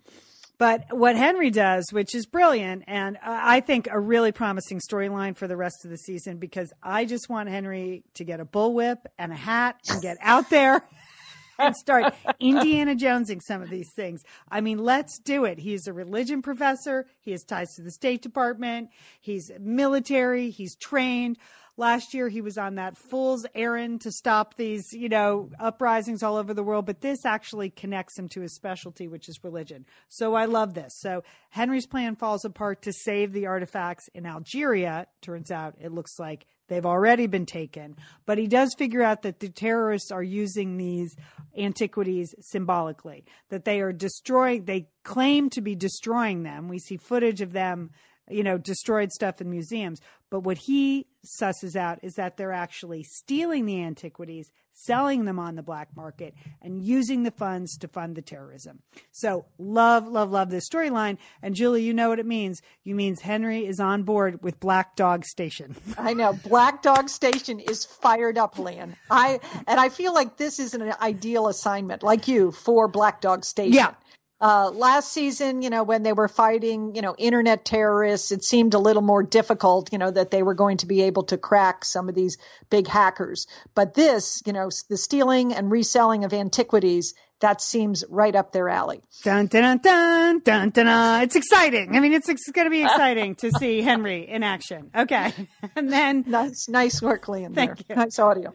But 0.58 0.86
what 0.90 1.16
Henry 1.16 1.50
does, 1.50 1.84
which 1.92 2.14
is 2.14 2.24
brilliant, 2.24 2.84
and 2.86 3.16
uh, 3.16 3.20
I 3.24 3.60
think 3.60 3.88
a 3.90 4.00
really 4.00 4.32
promising 4.32 4.80
storyline 4.80 5.36
for 5.36 5.46
the 5.46 5.56
rest 5.56 5.84
of 5.84 5.90
the 5.90 5.98
season, 5.98 6.38
because 6.38 6.72
I 6.82 7.04
just 7.04 7.28
want 7.28 7.50
Henry 7.50 8.04
to 8.14 8.24
get 8.24 8.40
a 8.40 8.46
bullwhip 8.46 8.96
and 9.18 9.32
a 9.32 9.36
hat 9.36 9.76
and 9.90 10.00
get 10.00 10.16
out 10.22 10.48
there 10.48 10.82
and 11.58 11.74
start 11.76 12.14
Indiana 12.40 12.94
Jonesing 12.94 13.40
some 13.42 13.62
of 13.62 13.70
these 13.70 13.90
things. 13.94 14.22
I 14.50 14.60
mean, 14.60 14.78
let's 14.78 15.18
do 15.18 15.44
it. 15.44 15.58
He's 15.58 15.86
a 15.86 15.92
religion 15.92 16.42
professor. 16.42 17.06
He 17.20 17.32
has 17.32 17.44
ties 17.44 17.74
to 17.76 17.82
the 17.82 17.90
State 17.90 18.22
Department. 18.22 18.90
He's 19.20 19.50
military. 19.60 20.50
He's 20.50 20.76
trained. 20.76 21.38
Last 21.78 22.14
year, 22.14 22.28
he 22.30 22.40
was 22.40 22.56
on 22.56 22.76
that 22.76 22.96
fool's 22.96 23.44
errand 23.54 24.00
to 24.02 24.10
stop 24.10 24.56
these, 24.56 24.94
you 24.94 25.10
know, 25.10 25.50
uprisings 25.60 26.22
all 26.22 26.36
over 26.36 26.54
the 26.54 26.62
world. 26.62 26.86
But 26.86 27.02
this 27.02 27.26
actually 27.26 27.68
connects 27.68 28.18
him 28.18 28.28
to 28.30 28.40
his 28.40 28.54
specialty, 28.54 29.08
which 29.08 29.28
is 29.28 29.44
religion. 29.44 29.84
So 30.08 30.34
I 30.34 30.46
love 30.46 30.72
this. 30.72 30.94
So 30.98 31.22
Henry's 31.50 31.86
plan 31.86 32.16
falls 32.16 32.46
apart 32.46 32.82
to 32.82 32.92
save 32.92 33.32
the 33.32 33.46
artifacts 33.46 34.08
in 34.14 34.24
Algeria. 34.24 35.06
Turns 35.20 35.50
out 35.50 35.74
it 35.78 35.92
looks 35.92 36.18
like 36.18 36.46
they've 36.68 36.86
already 36.86 37.26
been 37.26 37.46
taken. 37.46 37.96
But 38.24 38.38
he 38.38 38.46
does 38.46 38.74
figure 38.74 39.02
out 39.02 39.22
that 39.22 39.40
the 39.40 39.50
terrorists 39.50 40.10
are 40.10 40.22
using 40.22 40.78
these 40.78 41.14
antiquities 41.56 42.34
symbolically, 42.40 43.24
that 43.50 43.66
they 43.66 43.80
are 43.80 43.92
destroying, 43.92 44.64
they 44.64 44.88
claim 45.04 45.50
to 45.50 45.60
be 45.60 45.74
destroying 45.74 46.42
them. 46.42 46.68
We 46.68 46.78
see 46.78 46.96
footage 46.96 47.42
of 47.42 47.52
them 47.52 47.90
you 48.30 48.42
know, 48.42 48.58
destroyed 48.58 49.12
stuff 49.12 49.40
in 49.40 49.50
museums. 49.50 50.00
But 50.30 50.40
what 50.40 50.58
he 50.58 51.06
susses 51.40 51.76
out 51.76 52.00
is 52.02 52.14
that 52.14 52.36
they're 52.36 52.52
actually 52.52 53.04
stealing 53.04 53.64
the 53.64 53.82
antiquities, 53.82 54.50
selling 54.72 55.24
them 55.24 55.38
on 55.38 55.54
the 55.54 55.62
black 55.62 55.88
market, 55.96 56.34
and 56.60 56.82
using 56.82 57.22
the 57.22 57.30
funds 57.30 57.76
to 57.78 57.88
fund 57.88 58.16
the 58.16 58.22
terrorism. 58.22 58.80
So 59.12 59.46
love, 59.58 60.08
love, 60.08 60.30
love 60.30 60.50
this 60.50 60.68
storyline. 60.68 61.18
And 61.42 61.54
Julie, 61.54 61.84
you 61.84 61.94
know 61.94 62.08
what 62.08 62.18
it 62.18 62.26
means. 62.26 62.60
You 62.82 62.96
means 62.96 63.20
Henry 63.20 63.66
is 63.66 63.78
on 63.78 64.02
board 64.02 64.42
with 64.42 64.58
Black 64.58 64.96
Dog 64.96 65.24
Station. 65.24 65.76
I 65.98 66.14
know 66.14 66.32
Black 66.32 66.82
Dog 66.82 67.08
Station 67.08 67.60
is 67.60 67.84
fired 67.84 68.36
up, 68.36 68.58
Lian. 68.58 68.96
I 69.08 69.40
and 69.68 69.78
I 69.78 69.88
feel 69.90 70.12
like 70.12 70.36
this 70.36 70.58
is 70.58 70.74
an 70.74 70.92
ideal 71.00 71.46
assignment, 71.46 72.02
like 72.02 72.26
you, 72.26 72.50
for 72.50 72.88
Black 72.88 73.20
Dog 73.20 73.44
Station. 73.44 73.74
Yeah. 73.74 73.94
Uh, 74.38 74.70
last 74.70 75.12
season, 75.12 75.62
you 75.62 75.70
know, 75.70 75.82
when 75.82 76.02
they 76.02 76.12
were 76.12 76.28
fighting, 76.28 76.94
you 76.94 77.00
know, 77.00 77.14
internet 77.16 77.64
terrorists, 77.64 78.32
it 78.32 78.44
seemed 78.44 78.74
a 78.74 78.78
little 78.78 79.02
more 79.02 79.22
difficult, 79.22 79.90
you 79.92 79.98
know, 79.98 80.10
that 80.10 80.30
they 80.30 80.42
were 80.42 80.52
going 80.52 80.76
to 80.76 80.86
be 80.86 81.02
able 81.02 81.22
to 81.22 81.38
crack 81.38 81.86
some 81.86 82.08
of 82.08 82.14
these 82.14 82.36
big 82.68 82.86
hackers. 82.86 83.46
But 83.74 83.94
this, 83.94 84.42
you 84.44 84.52
know, 84.52 84.68
the 84.90 84.98
stealing 84.98 85.54
and 85.54 85.70
reselling 85.70 86.24
of 86.24 86.34
antiquities, 86.34 87.14
that 87.40 87.62
seems 87.62 88.04
right 88.10 88.34
up 88.34 88.52
their 88.52 88.68
alley. 88.68 89.00
Dun 89.22 89.46
dun 89.46 89.78
dun 89.78 90.40
dun 90.44 90.70
dun 90.70 90.70
dun. 90.70 91.22
It's 91.22 91.36
exciting. 91.36 91.96
I 91.96 92.00
mean, 92.00 92.12
it's, 92.12 92.28
it's 92.28 92.50
going 92.50 92.66
to 92.66 92.70
be 92.70 92.82
exciting 92.82 93.36
to 93.36 93.50
see 93.52 93.80
Henry 93.82 94.28
in 94.28 94.42
action. 94.42 94.90
Okay, 94.94 95.32
and 95.76 95.90
then 95.90 96.24
nice, 96.26 96.68
nice 96.68 97.00
work, 97.00 97.28
Lian. 97.28 97.54
Thank 97.54 97.86
there. 97.86 97.96
you. 97.96 98.04
Nice 98.04 98.18
audio. 98.18 98.54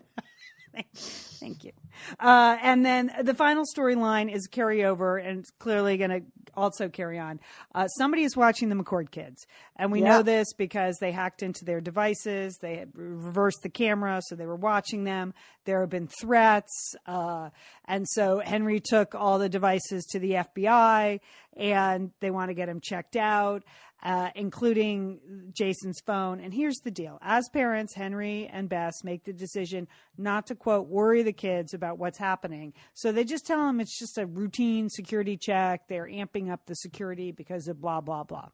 Thank 0.96 1.64
you. 1.64 1.72
Uh, 2.20 2.58
and 2.62 2.86
then 2.86 3.12
the 3.24 3.34
final 3.34 3.66
storyline 3.76 4.34
is 4.34 4.48
carryover, 4.48 5.24
and 5.24 5.40
it's 5.40 5.52
clearly 5.52 5.98
going 5.98 6.10
to 6.10 6.22
also 6.56 6.88
carry 6.88 7.20
on. 7.20 7.40
Uh, 7.74 7.88
somebody 7.88 8.24
is 8.24 8.38
watching 8.38 8.70
the 8.70 8.76
McCord 8.76 9.12
kids, 9.12 9.46
and 9.76 9.92
we 9.92 10.02
yeah. 10.02 10.10
know 10.10 10.22
this 10.22 10.54
because 10.54 10.98
they 11.00 11.12
hacked 11.12 11.44
into 11.44 11.66
their 11.66 11.82
devices. 11.82 12.58
They 12.62 12.86
reversed 12.94 13.60
the 13.64 13.70
camera, 13.70 14.22
so 14.28 14.36
they 14.36 14.46
were 14.46 14.56
watching 14.56 15.04
them. 15.04 15.34
There 15.66 15.82
have 15.82 15.90
been 15.90 16.08
threats, 16.08 16.96
uh, 17.06 17.50
and 17.86 18.08
so 18.08 18.40
Henry 18.40 18.80
took 18.80 19.16
all 19.16 19.40
the 19.40 19.50
devices 19.50 20.06
to 20.12 20.20
the 20.20 20.32
FBI, 20.32 21.20
and 21.58 22.12
they 22.20 22.32
want 22.32 22.50
to 22.50 22.54
get 22.54 22.70
him 22.70 22.80
checked 22.82 23.16
out 23.16 23.64
uh, 24.04 24.30
including 24.36 25.52
Jason's 25.54 26.00
phone. 26.00 26.40
And 26.40 26.54
here's 26.54 26.80
the 26.80 26.92
deal 26.92 27.20
as 27.22 27.50
parents, 27.50 27.94
Henry 27.94 28.50
and 28.52 28.68
Bess 28.68 29.04
make 29.04 29.24
the 29.24 29.34
decision 29.34 29.88
not 30.18 30.48
to, 30.48 30.56
quote, 30.56 30.88
worry 30.88 31.24
the 31.24 31.34
kids 31.34 31.74
about 31.74 31.98
what's 31.98 32.18
happening. 32.18 32.74
So 32.94 33.12
they 33.12 33.24
just 33.24 33.46
tell 33.46 33.66
them 33.66 33.80
it's 33.80 34.00
just 34.00 34.18
a 34.18 34.26
routine 34.26 34.90
security 34.90 35.38
check. 35.38 35.88
They're 35.88 36.08
amping 36.08 36.52
up 36.52 36.66
the 36.66 36.76
security 36.76 37.32
because 37.32 37.68
of 37.68 37.82
blah, 37.82 38.02
blah, 38.02 38.24
blah. 38.24 38.50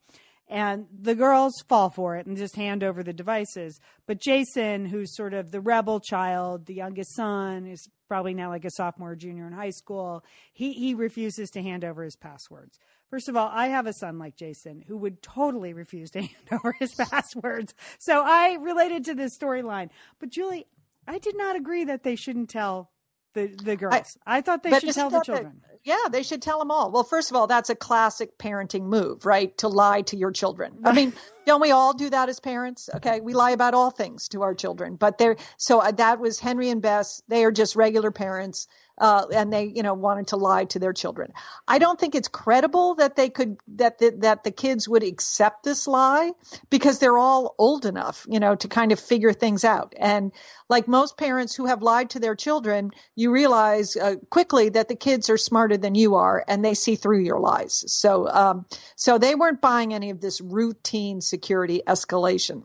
And 0.49 0.85
the 0.97 1.15
girls 1.15 1.53
fall 1.67 1.89
for 1.89 2.15
it 2.15 2.25
and 2.25 2.37
just 2.37 2.55
hand 2.55 2.81
over 2.81 3.03
the 3.03 3.11
devices. 3.11 3.81
But 4.05 4.21
Jason, 4.21 4.85
who's 4.85 5.15
sort 5.15 5.33
of 5.33 5.51
the 5.51 5.59
rebel 5.59 5.99
child, 5.99 6.67
the 6.67 6.73
youngest 6.73 7.15
son, 7.15 7.67
is 7.67 7.89
probably 8.07 8.33
now 8.33 8.49
like 8.49 8.63
a 8.63 8.71
sophomore, 8.71 9.15
junior 9.15 9.45
in 9.45 9.51
high 9.51 9.71
school, 9.71 10.23
he, 10.53 10.71
he 10.71 10.93
refuses 10.93 11.49
to 11.49 11.61
hand 11.61 11.83
over 11.83 12.03
his 12.03 12.15
passwords. 12.15 12.79
First 13.09 13.29
of 13.29 13.37
all, 13.37 13.49
I 13.51 13.67
have 13.67 13.87
a 13.87 13.93
son 13.93 14.19
like 14.19 14.35
Jason 14.35 14.83
who 14.85 14.97
would 14.97 15.21
totally 15.21 15.73
refuse 15.73 16.11
to 16.11 16.21
hand 16.21 16.47
over 16.51 16.73
his 16.73 16.93
passwords. 16.93 17.73
So 17.99 18.21
I 18.25 18.57
related 18.59 19.05
to 19.05 19.15
this 19.15 19.37
storyline. 19.37 19.89
But 20.19 20.29
Julie, 20.29 20.67
I 21.07 21.19
did 21.19 21.37
not 21.37 21.55
agree 21.55 21.85
that 21.85 22.03
they 22.03 22.15
shouldn't 22.15 22.49
tell 22.49 22.91
the, 23.33 23.47
the 23.63 23.75
girls. 23.75 24.17
I, 24.25 24.37
I 24.37 24.41
thought 24.41 24.63
they 24.63 24.77
should 24.79 24.93
tell 24.93 25.09
the 25.09 25.21
children. 25.21 25.61
Yeah, 25.83 26.09
they 26.11 26.23
should 26.23 26.41
tell 26.41 26.59
them 26.59 26.69
all. 26.69 26.91
Well, 26.91 27.03
first 27.03 27.31
of 27.31 27.37
all, 27.37 27.47
that's 27.47 27.69
a 27.69 27.75
classic 27.75 28.37
parenting 28.37 28.83
move, 28.83 29.25
right? 29.25 29.57
To 29.59 29.69
lie 29.69 30.01
to 30.01 30.17
your 30.17 30.31
children. 30.31 30.79
I 30.83 30.91
mean, 30.91 31.13
don't 31.45 31.61
we 31.61 31.71
all 31.71 31.93
do 31.93 32.09
that 32.09 32.27
as 32.27 32.41
parents? 32.41 32.89
Okay, 32.95 33.21
we 33.21 33.33
lie 33.33 33.51
about 33.51 33.73
all 33.73 33.89
things 33.89 34.27
to 34.29 34.41
our 34.41 34.53
children. 34.53 34.97
But 34.97 35.17
they're 35.17 35.37
so 35.57 35.79
uh, 35.79 35.91
that 35.91 36.19
was 36.19 36.39
Henry 36.39 36.69
and 36.69 36.81
Bess. 36.81 37.21
They 37.29 37.45
are 37.45 37.51
just 37.51 37.77
regular 37.77 38.11
parents 38.11 38.67
uh, 38.97 39.25
and 39.33 39.51
they, 39.51 39.65
you 39.65 39.83
know, 39.83 39.93
wanted 39.93 40.27
to 40.27 40.37
lie 40.37 40.65
to 40.65 40.79
their 40.79 40.93
children. 40.93 41.33
I 41.67 41.79
don't 41.79 41.99
think 41.99 42.15
it's 42.15 42.27
credible 42.27 42.95
that 42.95 43.15
they 43.15 43.29
could 43.29 43.57
that 43.75 43.99
the, 43.99 44.15
that 44.19 44.43
the 44.43 44.51
kids 44.51 44.87
would 44.87 45.03
accept 45.03 45.63
this 45.63 45.87
lie 45.87 46.31
because 46.69 46.99
they're 46.99 47.17
all 47.17 47.55
old 47.57 47.85
enough, 47.85 48.25
you 48.29 48.39
know, 48.39 48.55
to 48.55 48.67
kind 48.67 48.91
of 48.91 48.99
figure 48.99 49.33
things 49.33 49.63
out. 49.63 49.93
And 49.97 50.31
like 50.69 50.87
most 50.87 51.17
parents 51.17 51.55
who 51.55 51.65
have 51.65 51.81
lied 51.81 52.11
to 52.11 52.19
their 52.19 52.35
children, 52.35 52.91
you 53.15 53.31
realize 53.31 53.95
uh, 53.95 54.15
quickly 54.29 54.69
that 54.69 54.87
the 54.87 54.95
kids 54.95 55.29
are 55.29 55.37
smarter 55.37 55.77
than 55.77 55.95
you 55.95 56.15
are, 56.15 56.43
and 56.47 56.63
they 56.63 56.73
see 56.73 56.95
through 56.95 57.19
your 57.19 57.39
lies. 57.39 57.83
So, 57.87 58.27
um, 58.27 58.65
so 58.95 59.17
they 59.17 59.35
weren't 59.35 59.61
buying 59.61 59.93
any 59.93 60.09
of 60.09 60.19
this 60.19 60.41
routine 60.41 61.21
security 61.21 61.81
escalation. 61.87 62.63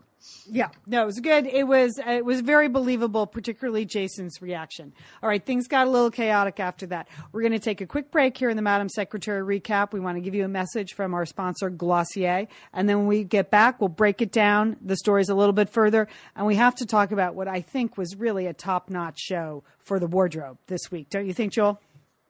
Yeah, 0.49 0.69
no, 0.85 1.03
it 1.03 1.05
was 1.05 1.19
good. 1.19 1.47
It 1.47 1.67
was 1.67 1.99
uh, 2.05 2.11
it 2.11 2.25
was 2.25 2.41
very 2.41 2.67
believable, 2.67 3.25
particularly 3.25 3.85
Jason's 3.85 4.41
reaction. 4.41 4.93
All 5.21 5.29
right, 5.29 5.43
things 5.43 5.67
got 5.67 5.87
a 5.87 5.89
little 5.89 6.11
chaotic 6.11 6.59
after 6.59 6.85
that. 6.87 7.07
We're 7.31 7.41
going 7.41 7.53
to 7.53 7.59
take 7.59 7.81
a 7.81 7.85
quick 7.85 8.11
break 8.11 8.37
here 8.37 8.49
in 8.49 8.55
the 8.55 8.61
Madam 8.61 8.89
Secretary 8.89 9.41
recap. 9.41 9.93
We 9.93 9.99
want 9.99 10.17
to 10.17 10.21
give 10.21 10.35
you 10.35 10.43
a 10.43 10.49
message 10.49 10.93
from 10.93 11.13
our 11.13 11.25
sponsor 11.25 11.69
Glossier, 11.69 12.47
and 12.73 12.89
then 12.89 12.99
when 12.99 13.07
we 13.07 13.23
get 13.23 13.51
back, 13.51 13.79
we'll 13.79 13.89
break 13.89 14.21
it 14.21 14.31
down 14.31 14.75
the 14.81 14.97
stories 14.97 15.29
a 15.29 15.35
little 15.35 15.53
bit 15.53 15.69
further, 15.69 16.07
and 16.35 16.45
we 16.45 16.55
have 16.55 16.75
to 16.75 16.85
talk 16.85 17.11
about 17.11 17.35
what 17.35 17.47
I 17.47 17.61
think 17.61 17.97
was 17.97 18.15
really 18.17 18.47
a 18.47 18.53
top-notch 18.53 19.19
show 19.19 19.63
for 19.79 19.99
the 19.99 20.07
wardrobe 20.07 20.57
this 20.67 20.91
week. 20.91 21.09
Don't 21.09 21.27
you 21.27 21.33
think, 21.33 21.53
Joel? 21.53 21.79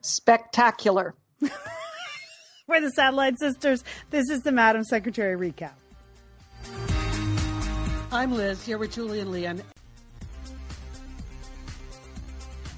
Spectacular. 0.02 1.14
We're 2.66 2.80
the 2.80 2.90
Satellite 2.90 3.38
Sisters. 3.38 3.84
This 4.10 4.30
is 4.30 4.40
the 4.40 4.52
Madam 4.52 4.84
Secretary 4.84 5.36
recap. 5.36 5.72
I'm 8.14 8.32
Liz, 8.32 8.64
here 8.64 8.78
with 8.78 8.92
Julie 8.92 9.18
and 9.18 9.32
Lian. 9.32 9.60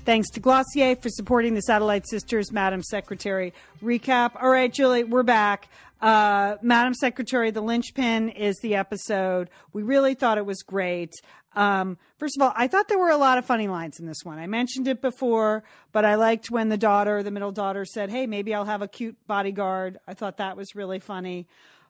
Thanks 0.07 0.31
to 0.31 0.41
Glossier 0.41 0.97
for 0.97 1.11
supporting 1.11 1.53
the 1.53 1.61
Satellite 1.61 2.09
Sisters 2.09 2.51
Madam 2.51 2.83
Secretary 2.83 3.53
recap. 3.83 4.43
All 4.43 4.49
right, 4.49 4.73
Julie, 4.73 5.05
we're 5.05 5.23
back. 5.23 5.69
Uh, 6.01 6.57
Madam 6.63 6.95
Secretary, 6.95 7.51
the 7.51 7.61
linchpin 7.61 8.31
is 8.31 8.57
the 8.63 8.77
episode. 8.77 9.51
We 9.75 9.83
really 9.83 10.15
thought 10.15 10.39
it 10.39 10.47
was 10.47 10.63
great. 10.63 11.13
Um, 11.55 11.99
first 12.19 12.39
of 12.39 12.43
all, 12.43 12.55
I 12.57 12.67
thought 12.67 12.89
there 12.89 12.99
were 12.99 13.11
a 13.11 13.19
lot 13.19 13.37
of 13.37 13.45
funny 13.45 13.69
lines 13.69 14.01
in 14.01 14.07
this 14.07 14.25
one. 14.25 14.39
I 14.39 14.47
mentioned 14.47 14.89
it 14.89 15.03
before, 15.03 15.65
but 15.93 16.07
I 16.07 16.15
liked 16.15 16.51
when 16.51 16.71
the 16.71 16.79
daughter, 16.79 17.23
the 17.23 17.31
middle 17.31 17.53
daughter, 17.53 17.85
said, 17.85 18.09
Hey, 18.09 18.27
maybe 18.27 18.55
I'll 18.55 18.65
have 18.65 18.81
a 18.81 18.89
cute 18.89 19.19
bodyguard. 19.27 19.99
I 20.09 20.15
thought 20.15 20.39
that 20.39 20.57
was 20.57 20.75
really 20.75 20.99
funny. 20.99 21.47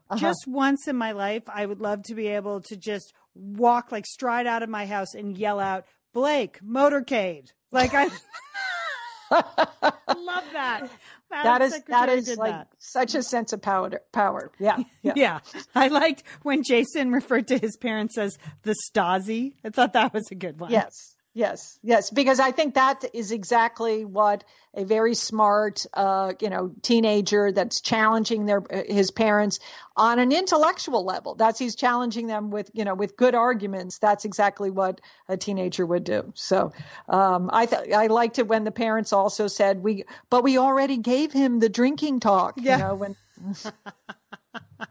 Uh-huh. 0.08 0.20
Just 0.20 0.46
once 0.46 0.86
in 0.86 0.96
my 0.96 1.12
life, 1.12 1.42
I 1.48 1.66
would 1.66 1.80
love 1.80 2.02
to 2.04 2.14
be 2.14 2.28
able 2.28 2.60
to 2.62 2.76
just 2.76 3.12
walk 3.36 3.92
like 3.92 4.06
stride 4.06 4.46
out 4.46 4.62
of 4.62 4.68
my 4.68 4.86
house 4.86 5.14
and 5.14 5.36
yell 5.36 5.60
out, 5.60 5.84
Blake, 6.12 6.60
motorcade. 6.62 7.48
Like 7.72 7.92
I 7.94 8.04
love 9.30 10.44
that. 10.52 10.88
Madam 11.30 11.44
that 11.44 11.62
is 11.62 11.72
Secretary 11.72 12.06
that 12.06 12.18
is 12.18 12.36
like 12.36 12.52
that. 12.52 12.68
such 12.78 13.14
a 13.14 13.22
sense 13.22 13.52
of 13.52 13.60
power. 13.60 13.90
Power, 14.12 14.52
yeah, 14.58 14.78
yeah, 15.02 15.12
yeah. 15.16 15.40
I 15.74 15.88
liked 15.88 16.22
when 16.42 16.62
Jason 16.62 17.10
referred 17.10 17.48
to 17.48 17.58
his 17.58 17.76
parents 17.76 18.16
as 18.16 18.38
the 18.62 18.74
Stasi. 18.88 19.54
I 19.64 19.70
thought 19.70 19.92
that 19.94 20.14
was 20.14 20.30
a 20.30 20.36
good 20.36 20.60
one. 20.60 20.70
Yes, 20.70 21.15
Yes, 21.36 21.78
yes, 21.82 22.08
because 22.08 22.40
I 22.40 22.50
think 22.50 22.76
that 22.76 23.04
is 23.12 23.30
exactly 23.30 24.06
what 24.06 24.42
a 24.72 24.86
very 24.86 25.14
smart, 25.14 25.84
uh, 25.92 26.32
you 26.40 26.48
know, 26.48 26.72
teenager 26.80 27.52
that's 27.52 27.82
challenging 27.82 28.46
their 28.46 28.62
his 28.70 29.10
parents 29.10 29.58
on 29.98 30.18
an 30.18 30.32
intellectual 30.32 31.04
level. 31.04 31.34
That's 31.34 31.58
he's 31.58 31.76
challenging 31.76 32.26
them 32.26 32.48
with, 32.48 32.70
you 32.72 32.86
know, 32.86 32.94
with 32.94 33.18
good 33.18 33.34
arguments. 33.34 33.98
That's 33.98 34.24
exactly 34.24 34.70
what 34.70 35.02
a 35.28 35.36
teenager 35.36 35.84
would 35.84 36.04
do. 36.04 36.32
So 36.34 36.72
um, 37.06 37.50
I 37.52 37.66
th- 37.66 37.92
I 37.92 38.06
liked 38.06 38.38
it 38.38 38.48
when 38.48 38.64
the 38.64 38.72
parents 38.72 39.12
also 39.12 39.46
said 39.46 39.82
we, 39.82 40.04
but 40.30 40.42
we 40.42 40.56
already 40.56 40.96
gave 40.96 41.32
him 41.32 41.58
the 41.58 41.68
drinking 41.68 42.20
talk. 42.20 42.54
Yeah. 42.56 42.78
You 42.78 42.82
know 42.84 42.94
when. 42.94 43.16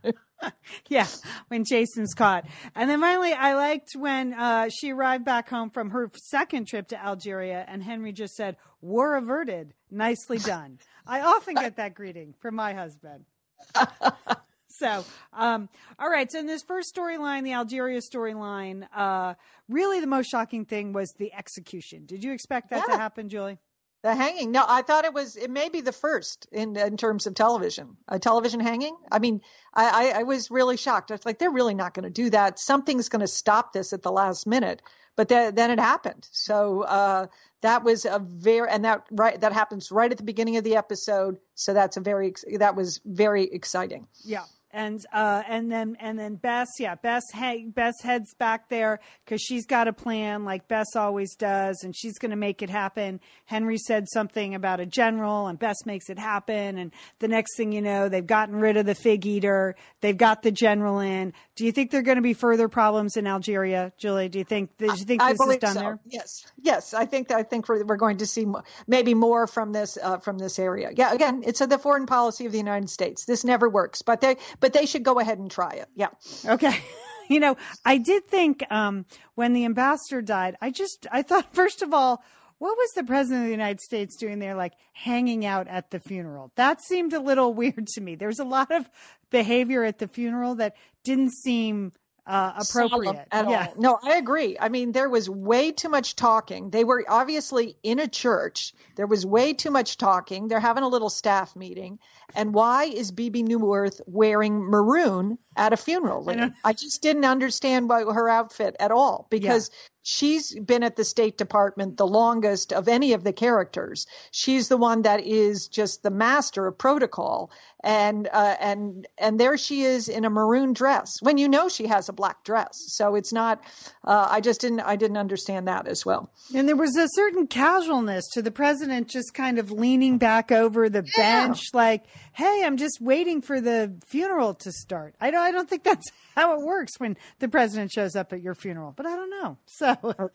yeah, 0.90 1.08
when 1.48 1.64
Jason's 1.64 2.14
caught. 2.14 2.46
And 2.76 2.90
then 2.90 3.02
finally, 3.02 3.34
I 3.34 3.56
liked 3.56 3.92
when 3.96 4.34
uh, 4.34 4.70
she 4.70 4.92
arrived 4.92 5.26
back 5.26 5.50
home 5.50 5.70
from 5.70 5.92
her 5.92 6.12
second 6.16 6.68
trip 6.68 6.88
to 6.90 7.04
Algeria 7.04 7.66
and 7.68 7.84
Henry 7.84 8.12
just 8.12 8.36
said, 8.36 8.58
War 8.82 9.16
averted. 9.16 9.74
Nicely 9.90 10.38
done. 10.38 10.80
I 11.08 11.22
often 11.22 11.56
get 11.56 11.78
that 11.78 11.96
greeting 11.96 12.34
from 12.40 12.56
my 12.56 12.74
husband. 12.74 13.26
so, 14.68 15.06
um, 15.34 15.70
all 15.98 16.10
right. 16.10 16.32
So, 16.32 16.40
in 16.40 16.46
this 16.46 16.64
first 16.64 16.96
storyline, 16.96 17.44
the 17.44 17.54
Algeria 17.54 18.00
storyline, 18.02 18.88
uh, 18.96 19.36
really 19.70 20.00
the 20.02 20.08
most 20.08 20.30
shocking 20.30 20.66
thing 20.66 20.94
was 20.94 21.14
the 21.18 21.34
execution. 21.34 22.06
Did 22.06 22.24
you 22.24 22.34
expect 22.34 22.70
that 22.72 22.84
yeah. 22.88 22.96
to 22.96 23.00
happen, 23.00 23.30
Julie? 23.30 23.60
The 24.06 24.14
hanging? 24.14 24.52
No, 24.52 24.64
I 24.68 24.84
thought 24.84 25.06
it 25.06 25.16
was. 25.16 25.36
It 25.36 25.50
may 25.50 25.70
be 25.70 25.82
the 25.82 25.92
first 25.92 26.48
in 26.52 26.78
in 26.78 26.96
terms 26.96 27.26
of 27.26 27.34
television. 27.34 27.98
A 28.08 28.20
television 28.20 28.60
hanging. 28.60 28.96
I 29.12 29.18
mean, 29.18 29.42
I 29.74 30.12
I, 30.14 30.20
I 30.20 30.24
was 30.24 30.52
really 30.52 30.78
shocked. 30.78 31.10
I 31.10 31.16
was 31.16 31.26
like, 31.26 31.40
they're 31.40 31.50
really 31.50 31.74
not 31.74 31.96
going 31.96 32.04
to 32.04 32.12
do 32.12 32.30
that. 32.30 32.60
Something's 32.60 33.10
going 33.10 33.22
to 33.22 33.28
stop 33.28 33.74
this 33.74 33.94
at 33.94 34.04
the 34.04 34.12
last 34.12 34.46
minute. 34.46 34.84
But 35.16 35.30
th- 35.30 35.56
then 35.56 35.72
it 35.72 35.80
happened. 35.80 36.28
So 36.32 36.84
uh, 36.84 37.26
that 37.62 37.84
was 37.84 38.06
a 38.06 38.20
very 38.20 38.70
and 38.70 38.86
that 38.86 39.08
right 39.10 39.42
that 39.42 39.54
happens 39.54 39.92
right 39.92 40.12
at 40.12 40.20
the 40.20 40.24
beginning 40.24 40.58
of 40.58 40.64
the 40.64 40.76
episode. 40.76 41.40
So 41.56 41.74
that's 41.74 41.98
a 41.98 42.02
very 42.02 42.36
that 42.60 42.76
was 42.76 43.02
very 43.06 43.46
exciting. 43.46 44.06
Yeah 44.24 44.44
and 44.76 45.04
uh, 45.14 45.42
and 45.48 45.72
then 45.72 45.96
and 46.00 46.20
then 46.20 46.36
Bess, 46.36 46.68
yeah, 46.80 46.96
Bess, 46.96 47.24
Bess 47.68 47.94
heads 48.04 48.34
back 48.36 48.70
there 48.70 49.00
because 49.24 49.42
she's 49.42 49.66
got 49.66 49.88
a 49.88 49.94
plan, 49.94 50.44
like 50.44 50.68
Bess 50.68 50.96
always 50.96 51.34
does, 51.36 51.82
and 51.84 51.96
she's 51.96 52.20
going 52.20 52.32
to 52.32 52.38
make 52.38 52.62
it 52.62 52.70
happen. 52.70 53.22
Henry 53.46 53.78
said 53.78 54.08
something 54.10 54.54
about 54.54 54.82
a 54.82 54.86
general, 54.86 55.48
and 55.48 55.58
Bess 55.58 55.86
makes 55.86 56.10
it 56.10 56.20
happen. 56.20 56.78
And 56.78 56.92
the 57.20 57.30
next 57.30 57.56
thing 57.56 57.72
you 57.72 57.82
know, 57.82 58.10
they've 58.10 58.26
gotten 58.26 58.58
rid 58.58 58.76
of 58.76 58.86
the 58.86 58.96
fig 58.96 59.26
eater. 59.26 59.76
They've 60.02 60.18
got 60.18 60.44
the 60.44 60.52
general 60.52 61.00
in. 61.00 61.34
Do 61.56 61.66
you 61.66 61.72
think 61.72 61.92
there 61.92 62.02
are 62.02 62.04
going 62.04 62.18
to 62.18 62.22
be 62.22 62.34
further 62.34 62.68
problems 62.68 63.16
in 63.16 63.26
Algeria, 63.26 63.94
Julie? 63.98 64.28
Do 64.28 64.40
you 64.40 64.46
think? 64.46 64.78
Do 64.78 64.88
you 64.88 64.96
think 64.98 65.22
I 65.22 65.32
this 65.32 65.48
is 65.48 65.58
done 65.58 65.74
so. 65.74 65.80
there? 65.80 66.00
Yes, 66.06 66.46
yes. 66.62 66.94
I 66.94 67.06
think 67.06 67.32
I 67.32 67.44
think 67.44 67.70
we're, 67.70 67.86
we're 67.86 67.96
going 67.96 68.18
to 68.18 68.26
see 68.26 68.46
mo- 68.46 68.64
maybe 68.88 69.14
more 69.14 69.48
from 69.48 69.72
this 69.72 69.98
uh, 70.04 70.18
from 70.18 70.38
this 70.38 70.60
area. 70.60 70.92
Yeah, 70.94 71.14
again, 71.14 71.44
it's 71.46 71.62
a, 71.62 71.68
the 71.68 71.78
foreign 71.78 72.06
policy 72.06 72.46
of 72.46 72.52
the 72.52 72.58
United 72.58 72.90
States. 72.90 73.26
This 73.26 73.46
never 73.46 73.70
works, 73.70 74.02
but 74.02 74.20
they 74.20 74.36
but 74.60 74.65
they 74.74 74.86
should 74.86 75.04
go 75.04 75.20
ahead 75.20 75.40
and 75.40 75.50
try 75.50 75.72
it. 75.72 75.90
Yeah. 75.96 76.10
Okay. 76.46 76.76
You 77.28 77.40
know, 77.40 77.58
I 77.84 77.98
did 77.98 78.28
think 78.28 78.64
um, 78.70 79.06
when 79.34 79.54
the 79.54 79.66
ambassador 79.66 80.22
died, 80.22 80.58
I 80.62 80.70
just 80.70 81.08
I 81.12 81.24
thought 81.24 81.54
first 81.56 81.82
of 81.82 81.92
all, 81.92 82.24
what 82.58 82.78
was 82.78 82.92
the 82.92 83.04
president 83.04 83.42
of 83.42 83.48
the 83.48 83.52
United 83.52 83.82
States 83.82 84.16
doing 84.16 84.40
there, 84.40 84.56
like 84.56 84.74
hanging 84.94 85.46
out 85.46 85.68
at 85.68 85.92
the 85.92 86.00
funeral? 86.00 86.52
That 86.56 86.82
seemed 86.82 87.14
a 87.14 87.20
little 87.20 87.54
weird 87.56 87.88
to 87.96 88.02
me. 88.02 88.16
There's 88.16 88.40
a 88.40 88.46
lot 88.46 88.72
of 88.72 88.90
behavior 89.30 89.84
at 89.84 90.00
the 90.00 90.08
funeral 90.08 90.56
that 90.56 90.76
didn't 91.04 91.32
seem 91.32 91.92
uh, 92.28 92.54
appropriate 92.58 93.28
at 93.32 93.50
yeah. 93.50 93.68
all. 93.68 93.74
No, 93.78 94.00
I 94.02 94.16
agree. 94.16 94.58
I 94.60 94.70
mean, 94.70 94.92
there 94.92 95.10
was 95.10 95.30
way 95.30 95.72
too 95.72 95.90
much 95.90 96.16
talking. 96.16 96.70
They 96.70 96.84
were 96.84 97.04
obviously 97.08 97.78
in 97.84 98.00
a 98.00 98.08
church. 98.08 98.74
There 98.96 99.08
was 99.08 99.26
way 99.26 99.54
too 99.54 99.72
much 99.72 99.98
talking. 99.98 100.48
They're 100.48 100.60
having 100.60 100.84
a 100.84 100.88
little 100.88 101.10
staff 101.10 101.56
meeting. 101.56 102.00
And 102.34 102.54
why 102.54 102.86
is 102.86 103.12
Bebe 103.12 103.44
Neuwirth 103.44 104.02
wearing 104.08 104.60
maroon 104.60 105.38
at 105.58 105.74
a 105.74 105.78
funeral? 105.78 106.30
I, 106.30 106.52
I 106.64 106.74
just 106.74 107.02
didn't 107.02 107.26
understand 107.26 107.90
why 107.90 108.04
her 108.04 108.30
outfit 108.30 108.76
at 108.80 108.92
all 108.92 109.28
because 109.30 109.72
she's 110.04 110.58
been 110.60 110.84
at 110.84 110.96
the 110.96 111.04
State 111.04 111.38
Department 111.38 111.98
the 111.98 112.06
longest 112.08 112.72
of 112.72 112.88
any 112.88 113.14
of 113.14 113.24
the 113.24 113.34
characters. 113.34 114.06
She's 114.32 114.68
the 114.68 114.78
one 114.78 115.02
that 115.04 115.22
is 115.26 115.68
just 115.68 116.04
the 116.04 116.12
master 116.12 116.68
of 116.68 116.78
protocol, 116.78 117.52
and 117.84 118.28
uh, 118.32 118.56
and 118.60 119.08
and 119.18 119.40
there 119.40 119.58
she 119.58 119.82
is 119.84 120.08
in 120.10 120.26
a 120.26 120.30
maroon 120.30 120.74
dress 120.74 121.14
when 121.22 121.38
you 121.38 121.48
know 121.48 121.70
she 121.70 121.88
has 121.88 122.10
a 122.10 122.14
black 122.14 122.44
dress. 122.44 122.84
So 122.88 123.16
it's 123.16 123.34
not. 123.34 123.64
Uh, 124.04 124.28
I 124.30 124.42
just 124.42 124.62
didn't. 124.62 124.82
I 124.82 124.96
didn't 124.96 125.18
understand 125.18 125.68
that 125.68 125.88
as 125.88 126.06
well. 126.06 126.30
And 126.56 126.68
there 126.68 126.76
was 126.76 126.96
a 126.96 127.08
certain 127.14 127.48
casualness 127.48 128.28
to 128.34 128.42
the 128.42 128.52
president 128.52 129.08
just 129.10 129.34
kind 129.34 129.58
of 129.60 129.72
leaning 129.72 130.18
back 130.18 130.52
over 130.52 130.90
the 130.90 131.04
Yeah. 131.18 131.48
bench, 131.48 131.62
like, 131.74 132.06
"Hey, 132.34 132.64
I'm 132.64 132.78
just 132.78 133.00
waiting 133.02 133.42
for 133.42 133.60
the 133.62 133.96
funeral 134.06 134.54
to 134.56 134.72
start." 134.72 135.16
I 135.20 135.32
don't. 135.32 135.45
I 135.46 135.52
don't 135.52 135.70
think 135.70 135.84
that's 135.84 136.06
how 136.36 136.60
it 136.60 136.66
works 136.66 137.00
when 137.00 137.18
the 137.40 137.48
president 137.48 137.92
shows 137.92 138.16
up 138.16 138.34
at 138.34 138.42
your 138.42 138.56
funeral, 138.56 138.94
but 138.96 139.06
I 139.06 139.16
don't 139.16 139.30
know. 139.30 139.58
So, 139.68 140.32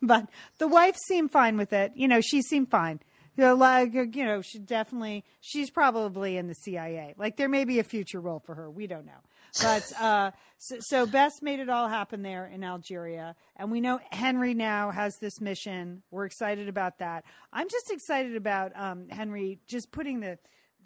but 0.00 0.28
the 0.58 0.68
wife 0.68 0.96
seemed 1.08 1.30
fine 1.30 1.56
with 1.56 1.72
it. 1.72 1.92
You 1.94 2.08
know, 2.08 2.20
she 2.20 2.40
seemed 2.42 2.70
fine. 2.70 3.00
You 3.36 3.44
know, 3.44 3.54
like 3.54 3.94
you 3.94 4.24
know, 4.24 4.42
she 4.42 4.58
definitely 4.58 5.24
she's 5.40 5.70
probably 5.70 6.36
in 6.36 6.48
the 6.48 6.54
CIA. 6.54 7.14
Like 7.16 7.36
there 7.36 7.48
may 7.48 7.64
be 7.64 7.78
a 7.78 7.84
future 7.84 8.20
role 8.20 8.40
for 8.40 8.54
her. 8.54 8.70
We 8.70 8.86
don't 8.86 9.06
know. 9.06 9.20
But 9.62 9.92
uh, 10.00 10.30
so, 10.58 10.76
so 10.80 11.06
Bess 11.06 11.42
made 11.42 11.60
it 11.60 11.68
all 11.68 11.88
happen 11.88 12.22
there 12.22 12.46
in 12.46 12.64
Algeria, 12.64 13.36
and 13.56 13.70
we 13.70 13.80
know 13.80 14.00
Henry 14.10 14.54
now 14.54 14.90
has 14.90 15.16
this 15.20 15.40
mission. 15.40 16.02
We're 16.10 16.24
excited 16.24 16.68
about 16.68 16.98
that. 16.98 17.24
I'm 17.52 17.68
just 17.68 17.90
excited 17.90 18.36
about 18.36 18.72
um, 18.74 19.08
Henry 19.08 19.60
just 19.66 19.92
putting 19.92 20.20
the 20.20 20.38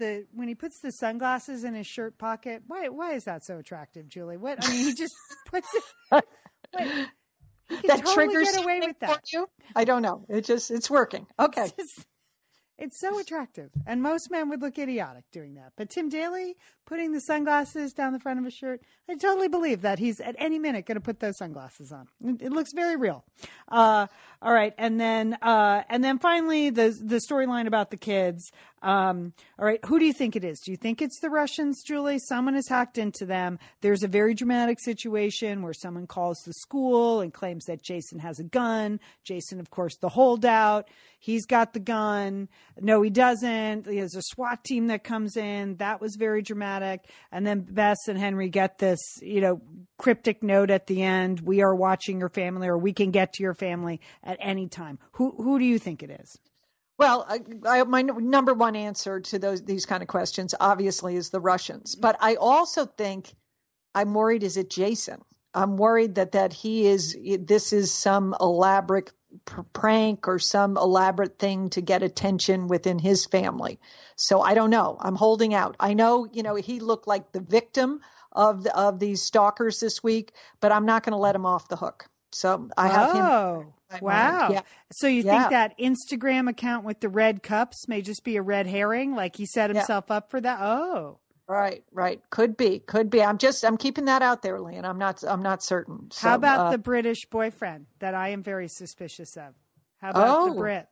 the 0.02 0.26
when 0.34 0.48
he 0.48 0.54
puts 0.54 0.80
the 0.80 0.90
sunglasses 0.92 1.64
in 1.64 1.74
his 1.74 1.86
shirt 1.86 2.18
pocket. 2.18 2.62
Why 2.66 2.88
why 2.88 3.12
is 3.14 3.24
that 3.24 3.44
so 3.44 3.58
attractive, 3.58 4.08
Julie? 4.08 4.36
What 4.36 4.64
I 4.64 4.68
mean, 4.70 4.84
he 4.86 4.94
just 4.94 5.14
puts 5.46 5.68
it. 5.74 5.82
What, 6.10 6.24
he 6.78 7.76
can 7.76 7.86
that 7.86 8.04
totally 8.04 8.14
triggers 8.14 8.50
get 8.52 8.62
away 8.64 8.80
with 8.80 8.98
that. 9.00 9.20
you. 9.32 9.48
I 9.74 9.84
don't 9.84 10.02
know. 10.02 10.26
It 10.28 10.44
just 10.44 10.70
it's 10.70 10.90
working. 10.90 11.26
Okay. 11.38 11.64
It's, 11.64 11.72
just- 11.72 12.06
it's 12.78 12.98
so 12.98 13.20
attractive. 13.20 13.70
And 13.86 14.02
most 14.02 14.28
men 14.30 14.48
would 14.48 14.60
look 14.60 14.76
idiotic 14.76 15.24
doing 15.30 15.54
that. 15.54 15.72
But 15.76 15.88
Tim 15.88 16.08
Daly 16.08 16.56
putting 16.84 17.12
the 17.12 17.20
sunglasses 17.20 17.92
down 17.92 18.12
the 18.12 18.18
front 18.18 18.40
of 18.40 18.44
his 18.44 18.54
shirt, 18.54 18.80
I 19.08 19.14
totally 19.14 19.46
believe 19.46 19.82
that 19.82 20.00
he's 20.00 20.18
at 20.20 20.34
any 20.36 20.58
minute 20.58 20.86
going 20.86 20.96
to 20.96 21.00
put 21.00 21.20
those 21.20 21.36
sunglasses 21.38 21.92
on. 21.92 22.08
It, 22.24 22.42
it 22.46 22.52
looks 22.52 22.72
very 22.72 22.96
real. 22.96 23.24
Uh, 23.68 24.08
all 24.40 24.52
right. 24.52 24.74
And 24.78 24.98
then, 25.00 25.34
uh, 25.42 25.82
and 25.88 26.02
then 26.02 26.18
finally 26.18 26.70
the, 26.70 26.88
the 27.00 27.20
storyline 27.30 27.68
about 27.68 27.92
the 27.92 27.96
kids. 27.98 28.50
Um, 28.82 29.32
all 29.58 29.64
right. 29.64 29.78
Who 29.86 29.98
do 30.00 30.04
you 30.04 30.12
think 30.12 30.34
it 30.34 30.44
is? 30.44 30.60
Do 30.60 30.72
you 30.72 30.76
think 30.76 31.00
it's 31.00 31.20
the 31.20 31.30
Russians, 31.30 31.82
Julie? 31.82 32.18
Someone 32.18 32.54
has 32.54 32.68
hacked 32.68 32.98
into 32.98 33.24
them. 33.24 33.58
There's 33.80 34.02
a 34.02 34.08
very 34.08 34.34
dramatic 34.34 34.80
situation 34.80 35.62
where 35.62 35.72
someone 35.72 36.08
calls 36.08 36.38
the 36.44 36.52
school 36.52 37.20
and 37.20 37.32
claims 37.32 37.64
that 37.66 37.82
Jason 37.82 38.18
has 38.18 38.40
a 38.40 38.44
gun. 38.44 38.98
Jason, 39.22 39.60
of 39.60 39.70
course, 39.70 39.96
the 39.98 40.08
holdout. 40.08 40.88
He's 41.20 41.46
got 41.46 41.72
the 41.72 41.80
gun. 41.80 42.48
No, 42.80 43.00
he 43.02 43.10
doesn't. 43.10 43.84
There's 43.84 44.16
a 44.16 44.22
SWAT 44.22 44.64
team 44.64 44.88
that 44.88 45.04
comes 45.04 45.36
in. 45.36 45.76
That 45.76 46.00
was 46.00 46.16
very 46.16 46.42
dramatic. 46.42 47.04
And 47.30 47.46
then 47.46 47.60
Bess 47.60 48.08
and 48.08 48.18
Henry 48.18 48.48
get 48.48 48.78
this, 48.78 48.98
you 49.22 49.40
know, 49.40 49.62
cryptic 49.98 50.42
note 50.42 50.70
at 50.70 50.88
the 50.88 51.02
end. 51.02 51.40
We 51.40 51.62
are 51.62 51.74
watching 51.74 52.18
your 52.18 52.28
family 52.28 52.66
or 52.66 52.76
we 52.76 52.92
can 52.92 53.12
get 53.12 53.34
to 53.34 53.44
your 53.44 53.54
family 53.54 54.00
at 54.24 54.38
any 54.40 54.66
time. 54.66 54.98
Who, 55.12 55.30
who 55.36 55.60
do 55.60 55.64
you 55.64 55.78
think 55.78 56.02
it 56.02 56.10
is? 56.10 56.36
Well, 56.98 57.26
I, 57.28 57.40
I, 57.66 57.84
my 57.84 58.02
number 58.02 58.54
one 58.54 58.76
answer 58.76 59.20
to 59.20 59.38
those 59.38 59.62
these 59.62 59.86
kind 59.86 60.02
of 60.02 60.08
questions 60.08 60.54
obviously 60.58 61.16
is 61.16 61.30
the 61.30 61.40
Russians, 61.40 61.94
mm-hmm. 61.94 62.02
but 62.02 62.16
I 62.20 62.36
also 62.36 62.86
think 62.86 63.34
I'm 63.94 64.14
worried. 64.14 64.42
Is 64.42 64.56
it 64.56 64.70
Jason? 64.70 65.20
I'm 65.54 65.76
worried 65.76 66.14
that 66.14 66.32
that 66.32 66.52
he 66.52 66.86
is. 66.86 67.16
This 67.40 67.72
is 67.72 67.92
some 67.92 68.34
elaborate 68.40 69.12
pr- 69.44 69.62
prank 69.72 70.28
or 70.28 70.38
some 70.38 70.76
elaborate 70.76 71.38
thing 71.38 71.70
to 71.70 71.80
get 71.80 72.02
attention 72.02 72.68
within 72.68 72.98
his 72.98 73.26
family. 73.26 73.78
So 74.16 74.40
I 74.40 74.54
don't 74.54 74.70
know. 74.70 74.96
I'm 75.00 75.16
holding 75.16 75.54
out. 75.54 75.76
I 75.80 75.94
know, 75.94 76.26
you 76.30 76.42
know, 76.42 76.54
he 76.54 76.80
looked 76.80 77.06
like 77.06 77.32
the 77.32 77.40
victim 77.40 78.00
of 78.32 78.64
the, 78.64 78.76
of 78.76 78.98
these 78.98 79.22
stalkers 79.22 79.80
this 79.80 80.02
week, 80.02 80.32
but 80.60 80.72
I'm 80.72 80.86
not 80.86 81.02
going 81.02 81.12
to 81.12 81.18
let 81.18 81.34
him 81.36 81.46
off 81.46 81.68
the 81.68 81.76
hook. 81.76 82.06
So 82.34 82.68
I 82.76 82.88
have 82.88 83.10
him. 83.14 83.22
Oh, 83.24 83.74
my 83.90 83.98
wow. 84.00 84.50
Yeah. 84.52 84.60
So 84.92 85.06
you 85.06 85.22
Yeah. 85.22 85.38
think 85.40 85.50
that 85.50 85.78
Instagram 85.78 86.48
account 86.48 86.84
with 86.84 87.00
the 87.00 87.08
red 87.08 87.42
cups 87.42 87.86
may 87.88 88.02
just 88.02 88.24
be 88.24 88.36
a 88.36 88.42
red 88.42 88.66
herring? 88.66 89.14
Like 89.14 89.36
he 89.36 89.46
set 89.46 89.70
Yeah. 89.70 89.80
himself 89.80 90.10
up 90.10 90.30
for 90.30 90.40
that? 90.40 90.58
Oh. 90.60 91.18
Right, 91.48 91.84
right. 91.92 92.22
Could 92.30 92.56
be, 92.56 92.78
could 92.78 93.10
be. 93.10 93.22
I'm 93.22 93.36
just, 93.36 93.64
I'm 93.64 93.76
keeping 93.76 94.06
that 94.06 94.22
out 94.22 94.40
there, 94.42 94.58
Lian. 94.60 94.84
I'm 94.86 94.96
not, 94.98 95.22
I'm 95.26 95.42
not 95.42 95.62
certain. 95.62 96.10
So, 96.10 96.28
How 96.28 96.34
about 96.36 96.66
uh, 96.68 96.70
the 96.70 96.78
British 96.78 97.26
boyfriend 97.26 97.86
that 97.98 98.14
I 98.14 98.28
am 98.30 98.42
very 98.42 98.68
suspicious 98.68 99.36
of? 99.36 99.52
How 100.00 100.10
about 100.10 100.46
the 100.46 100.52
Oh. 100.52 100.58
Brit? 100.58 100.86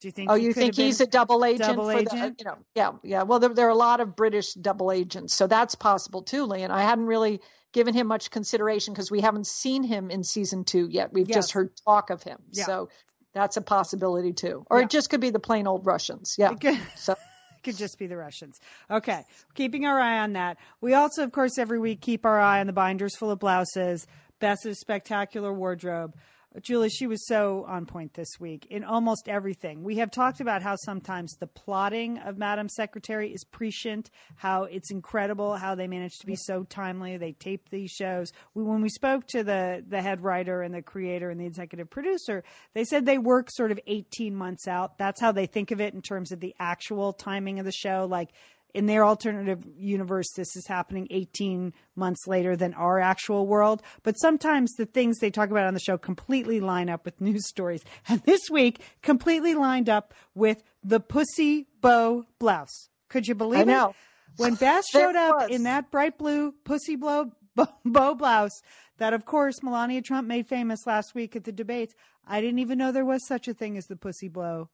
Do 0.00 0.08
you 0.08 0.12
think? 0.12 0.30
Oh, 0.30 0.34
you 0.34 0.52
think 0.52 0.74
he's 0.74 1.00
a 1.00 1.06
double 1.06 1.44
agent? 1.44 1.68
double 1.68 1.84
for 1.84 1.92
agent? 1.98 2.38
The, 2.38 2.44
you 2.44 2.44
know, 2.50 2.56
yeah, 2.74 2.92
yeah. 3.02 3.22
Well, 3.22 3.38
there, 3.38 3.50
there 3.54 3.66
are 3.66 3.70
a 3.70 3.74
lot 3.76 4.00
of 4.00 4.16
British 4.16 4.52
double 4.54 4.90
agents, 4.90 5.32
so 5.34 5.46
that's 5.46 5.74
possible 5.76 6.22
too, 6.22 6.44
Lian. 6.46 6.70
I 6.70 6.82
hadn't 6.82 7.06
really 7.06 7.40
given 7.74 7.92
him 7.92 8.06
much 8.06 8.30
consideration 8.30 8.94
because 8.94 9.10
we 9.10 9.20
haven't 9.20 9.46
seen 9.46 9.82
him 9.82 10.10
in 10.10 10.24
season 10.24 10.64
two 10.64 10.88
yet. 10.88 11.12
We've 11.12 11.28
Yes. 11.28 11.34
just 11.36 11.52
heard 11.52 11.72
talk 11.84 12.08
of 12.08 12.22
him, 12.22 12.38
Yeah. 12.52 12.64
so 12.64 12.88
that's 13.34 13.58
a 13.58 13.60
possibility 13.60 14.32
too. 14.32 14.64
Or 14.70 14.78
Yeah. 14.78 14.84
it 14.84 14.90
just 14.90 15.10
could 15.10 15.20
be 15.20 15.30
the 15.30 15.40
plain 15.40 15.66
old 15.66 15.84
Russians. 15.84 16.36
Yeah. 16.38 16.52
It 16.52 16.60
could, 16.60 16.78
So 16.96 17.16
could 17.64 17.76
just 17.76 17.98
be 17.98 18.06
the 18.06 18.16
Russians. 18.16 18.60
Okay, 18.90 19.24
keeping 19.54 19.84
our 19.86 19.98
eye 19.98 20.20
on 20.20 20.34
that. 20.34 20.56
We 20.80 20.94
also, 20.94 21.24
of 21.24 21.32
course, 21.32 21.58
every 21.58 21.78
week 21.80 22.00
keep 22.00 22.24
our 22.24 22.38
eye 22.40 22.60
on 22.60 22.66
the 22.68 22.72
binders 22.72 23.16
full 23.16 23.30
of 23.32 23.40
blouses, 23.40 24.06
Bess's 24.38 24.78
spectacular 24.80 25.52
wardrobe. 25.52 26.14
Julie, 26.62 26.88
she 26.88 27.08
was 27.08 27.26
so 27.26 27.64
on 27.66 27.84
point 27.84 28.14
this 28.14 28.38
week 28.38 28.66
in 28.70 28.84
almost 28.84 29.28
everything. 29.28 29.82
We 29.82 29.96
have 29.96 30.12
talked 30.12 30.40
about 30.40 30.62
how 30.62 30.76
sometimes 30.76 31.34
the 31.34 31.48
plotting 31.48 32.18
of 32.18 32.38
Madam 32.38 32.68
Secretary 32.68 33.32
is 33.32 33.42
prescient, 33.44 34.08
how 34.36 34.64
it's 34.64 34.92
incredible 34.92 35.56
how 35.56 35.74
they 35.74 35.88
manage 35.88 36.18
to 36.18 36.26
be 36.26 36.36
so 36.36 36.62
timely. 36.62 37.16
They 37.16 37.32
tape 37.32 37.70
these 37.70 37.90
shows. 37.90 38.32
We, 38.54 38.62
when 38.62 38.82
we 38.82 38.88
spoke 38.88 39.26
to 39.28 39.42
the, 39.42 39.84
the 39.86 40.00
head 40.00 40.22
writer 40.22 40.62
and 40.62 40.72
the 40.72 40.82
creator 40.82 41.28
and 41.28 41.40
the 41.40 41.46
executive 41.46 41.90
producer, 41.90 42.44
they 42.72 42.84
said 42.84 43.04
they 43.04 43.18
work 43.18 43.48
sort 43.50 43.72
of 43.72 43.80
18 43.88 44.36
months 44.36 44.68
out. 44.68 44.96
That's 44.96 45.20
how 45.20 45.32
they 45.32 45.46
think 45.46 45.72
of 45.72 45.80
it 45.80 45.92
in 45.92 46.02
terms 46.02 46.30
of 46.30 46.38
the 46.38 46.54
actual 46.60 47.12
timing 47.12 47.58
of 47.58 47.64
the 47.64 47.72
show. 47.72 48.06
Like 48.08 48.30
in 48.74 48.86
their 48.86 49.04
alternative 49.04 49.64
universe, 49.78 50.26
this 50.36 50.56
is 50.56 50.66
happening 50.66 51.06
18 51.10 51.72
months 51.94 52.26
later 52.26 52.56
than 52.56 52.74
our 52.74 52.98
actual 52.98 53.46
world. 53.46 53.82
But 54.02 54.14
sometimes 54.14 54.72
the 54.72 54.84
things 54.84 55.18
they 55.18 55.30
talk 55.30 55.50
about 55.50 55.66
on 55.66 55.74
the 55.74 55.80
show 55.80 55.96
completely 55.96 56.60
line 56.60 56.90
up 56.90 57.04
with 57.04 57.20
news 57.20 57.48
stories. 57.48 57.84
And 58.08 58.20
this 58.24 58.50
week, 58.50 58.80
completely 59.00 59.54
lined 59.54 59.88
up 59.88 60.12
with 60.34 60.62
the 60.82 61.00
pussy 61.00 61.68
bow 61.80 62.26
blouse. 62.38 62.88
Could 63.08 63.26
you 63.28 63.36
believe 63.36 63.60
I 63.60 63.64
know. 63.64 63.90
it? 63.90 63.96
When 64.36 64.54
Bess 64.60 64.84
showed 64.90 65.16
up 65.16 65.34
was. 65.36 65.50
in 65.50 65.62
that 65.62 65.90
bright 65.92 66.18
blue 66.18 66.52
pussy 66.64 66.96
blow 66.96 67.30
bow, 67.84 68.14
blouse 68.14 68.60
that, 68.98 69.12
of 69.12 69.24
course, 69.24 69.62
Melania 69.62 70.02
Trump 70.02 70.26
made 70.26 70.48
famous 70.48 70.86
last 70.86 71.14
week 71.14 71.36
at 71.36 71.44
the 71.44 71.52
debates, 71.52 71.94
I 72.26 72.40
didn't 72.40 72.58
even 72.58 72.78
know 72.78 72.90
there 72.90 73.04
was 73.04 73.26
such 73.26 73.48
a 73.48 73.54
thing 73.54 73.76
as 73.76 73.86
the 73.86 73.96
pussy 73.96 74.28
blow 74.28 74.44
bow, 74.44 74.68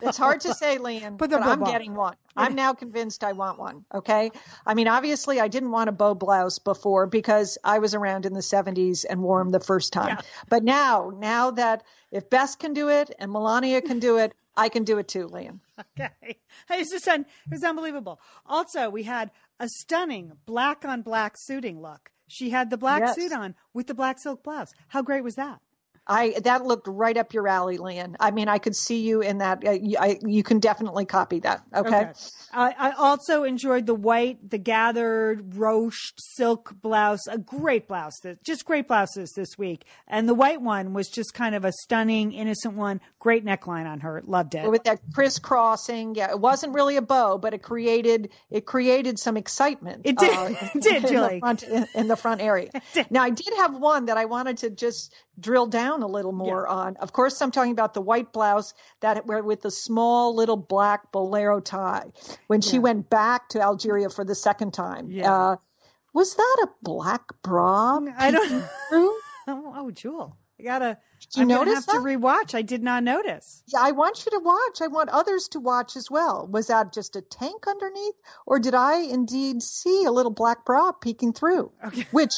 It's 0.00 0.16
hard 0.26 0.40
to 0.42 0.54
say, 0.54 0.78
Lian, 0.78 1.16
the 1.16 1.28
but 1.28 1.42
I'm 1.42 1.64
getting 1.64 1.94
one. 1.94 2.16
I'm 2.36 2.54
now 2.54 2.72
convinced 2.72 3.22
I 3.24 3.32
want 3.32 3.58
one. 3.58 3.84
Okay. 3.94 4.30
I 4.66 4.74
mean, 4.74 4.88
obviously, 4.88 5.38
I 5.40 5.48
didn't 5.48 5.70
want 5.70 5.88
a 5.88 5.92
bow 5.92 6.14
blouse 6.14 6.58
before 6.58 7.06
because 7.06 7.58
I 7.62 7.78
was 7.78 7.94
around 7.94 8.24
in 8.26 8.32
the 8.32 8.40
70s 8.40 9.04
and 9.08 9.22
wore 9.22 9.38
them 9.38 9.50
the 9.50 9.60
first 9.60 9.92
time. 9.92 10.08
Yeah. 10.08 10.20
But 10.48 10.64
now, 10.64 11.12
now 11.16 11.50
that 11.52 11.84
if 12.10 12.30
Bess 12.30 12.56
can 12.56 12.72
do 12.74 12.88
it 12.88 13.14
and 13.18 13.30
Melania 13.30 13.82
can 13.82 13.98
do 13.98 14.16
it, 14.18 14.34
I 14.56 14.68
can 14.68 14.84
do 14.84 14.98
it 14.98 15.08
too, 15.08 15.28
Lian. 15.28 15.60
Okay. 15.98 16.38
It's 16.70 16.90
just 16.92 17.08
un- 17.08 17.22
it 17.46 17.50
was 17.50 17.64
unbelievable. 17.64 18.20
Also, 18.46 18.88
we 18.88 19.02
had 19.02 19.30
a 19.58 19.68
stunning 19.68 20.32
black 20.46 20.84
on 20.84 21.02
black 21.02 21.34
suiting 21.36 21.80
look. 21.82 22.10
She 22.28 22.50
had 22.50 22.70
the 22.70 22.76
black 22.76 23.00
Yes. 23.00 23.14
suit 23.16 23.32
on 23.32 23.54
with 23.74 23.88
the 23.88 23.94
black 23.94 24.18
silk 24.18 24.42
blouse. 24.44 24.72
How 24.88 25.02
great 25.02 25.24
was 25.24 25.34
that? 25.34 25.60
I 26.06 26.34
that 26.44 26.64
looked 26.64 26.88
right 26.88 27.16
up 27.16 27.32
your 27.32 27.46
alley, 27.46 27.78
Lian. 27.78 28.16
I 28.18 28.32
mean, 28.32 28.48
I 28.48 28.58
could 28.58 28.74
see 28.74 29.02
you 29.02 29.20
in 29.20 29.38
that. 29.38 29.66
Uh, 29.66 29.70
you, 29.70 29.96
I, 29.98 30.18
you 30.26 30.42
can 30.42 30.58
definitely 30.58 31.04
copy 31.04 31.38
that. 31.40 31.62
Okay. 31.74 32.10
I, 32.52 32.74
I 32.76 32.90
also 32.92 33.44
enjoyed 33.44 33.86
the 33.86 33.94
white, 33.94 34.50
the 34.50 34.58
gathered, 34.58 35.50
ruched 35.50 36.14
silk 36.18 36.74
blouse. 36.82 37.26
A 37.28 37.38
great 37.38 37.86
blouse. 37.86 38.18
This, 38.22 38.36
just 38.44 38.64
great 38.64 38.88
blouses 38.88 39.32
this 39.36 39.56
week. 39.56 39.84
And 40.08 40.28
the 40.28 40.34
white 40.34 40.60
one 40.60 40.92
was 40.92 41.08
just 41.08 41.34
kind 41.34 41.54
of 41.54 41.64
a 41.64 41.72
stunning, 41.72 42.32
innocent 42.32 42.74
one. 42.74 43.00
Great 43.20 43.44
neckline 43.44 43.86
on 43.86 44.00
her. 44.00 44.22
Loved 44.26 44.54
it. 44.56 44.68
with 44.68 44.82
that 44.84 44.98
crisscrossing. 45.14 46.14
Yeah, 46.14 46.30
it 46.30 46.40
wasn't 46.40 46.74
really 46.74 46.96
a 46.96 47.02
bow, 47.02 47.38
but 47.38 47.54
it 47.54 47.62
created 47.62 48.30
it 48.50 48.66
created 48.66 49.18
some 49.18 49.36
excitement. 49.36 49.98
uh, 50.06 50.10
It 50.10 50.18
did. 50.18 50.56
It 50.74 50.82
did, 50.82 50.96
in 50.96 51.02
the 51.02 51.08
Julie. 51.08 51.40
front, 51.40 51.62
in, 51.62 51.86
in 51.94 52.08
the 52.08 52.16
front 52.16 52.40
area. 52.40 52.70
Now 53.10 53.22
I 53.22 53.30
did 53.30 53.52
have 53.58 53.76
one 53.76 54.06
that 54.06 54.16
I 54.16 54.24
wanted 54.26 54.58
to 54.58 54.70
just 54.70 55.14
drill 55.38 55.66
down 55.66 56.02
a 56.02 56.06
little 56.06 56.32
more 56.32 56.66
on. 56.66 56.96
Of 56.96 57.12
course, 57.12 57.40
I'm 57.40 57.50
talking 57.50 57.72
about 57.72 57.94
the 57.94 58.00
white 58.00 58.32
blouse 58.32 58.74
that 59.00 59.26
where 59.26 59.42
with 59.42 59.62
the 59.62 59.70
small 59.70 60.34
little 60.34 60.56
black 60.56 61.12
bolero 61.12 61.60
tie 61.60 62.12
when 62.46 62.60
she 62.60 62.78
went 62.78 63.08
back 63.08 63.48
to 63.50 63.60
Algeria 63.60 64.10
for 64.10 64.24
the 64.24 64.34
second 64.34 64.72
time. 64.72 65.10
Yeah. 65.10 65.32
Uh, 65.32 65.56
was 66.12 66.34
that 66.34 66.56
a 66.62 66.68
black 66.82 67.22
bra? 67.42 68.00
I 68.16 68.30
don't. 68.30 68.64
Oh, 69.48 69.72
oh, 69.76 69.90
Jewel. 69.90 70.36
I 70.60 70.62
gotta. 70.62 70.98
Did 71.20 71.36
you 71.36 71.42
I'm 71.42 71.48
notice 71.48 71.74
have 71.74 71.86
to 71.86 71.96
rewatch. 71.96 72.54
I 72.54 72.62
did 72.62 72.82
not 72.82 73.02
notice. 73.02 73.62
Yeah, 73.66 73.80
I 73.82 73.90
want 73.90 74.24
you 74.24 74.30
to 74.38 74.38
watch. 74.38 74.80
I 74.80 74.86
want 74.86 75.08
others 75.08 75.48
to 75.48 75.60
watch 75.60 75.96
as 75.96 76.08
well. 76.08 76.46
Was 76.48 76.68
that 76.68 76.92
just 76.92 77.16
a 77.16 77.22
tank 77.22 77.66
underneath, 77.66 78.14
or 78.46 78.60
did 78.60 78.74
I 78.74 78.98
indeed 78.98 79.62
see 79.62 80.04
a 80.04 80.12
little 80.12 80.30
black 80.30 80.64
bra 80.64 80.92
peeking 80.92 81.32
through? 81.32 81.72
Okay. 81.84 82.06
Which 82.12 82.34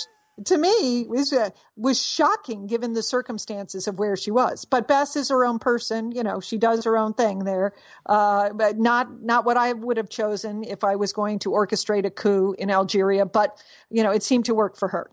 to 0.47 0.59
me 0.59 1.07
was 1.09 1.33
uh, 1.33 1.51
was 1.77 2.01
shocking 2.05 2.67
given 2.67 2.93
the 2.93 3.03
circumstances 3.03 3.87
of 3.89 3.99
where 3.99 4.17
she 4.17 4.31
was. 4.31 4.65
But 4.65 4.89
Bess 4.89 5.17
is 5.17 5.29
her 5.29 5.45
own 5.45 5.59
person. 5.59 6.13
You 6.13 6.23
know, 6.23 6.41
she 6.41 6.59
does 6.59 6.85
her 6.85 6.97
own 6.97 7.15
thing 7.15 7.41
there. 7.45 7.73
Uh, 8.07 8.53
but 8.53 8.79
not 8.79 9.23
not 9.23 9.45
what 9.45 9.57
I 9.57 9.73
would 9.73 9.97
have 9.97 10.09
chosen 10.09 10.65
if 10.65 10.85
I 10.85 10.97
was 10.97 11.13
going 11.13 11.39
to 11.41 11.51
orchestrate 11.51 12.05
a 12.05 12.11
coup 12.11 12.55
in 12.59 12.71
Algeria. 12.71 13.27
But 13.27 13.63
you 13.91 14.03
know, 14.03 14.11
it 14.11 14.23
seemed 14.23 14.47
to 14.47 14.55
work 14.55 14.77
for 14.77 14.89
her. 14.89 15.11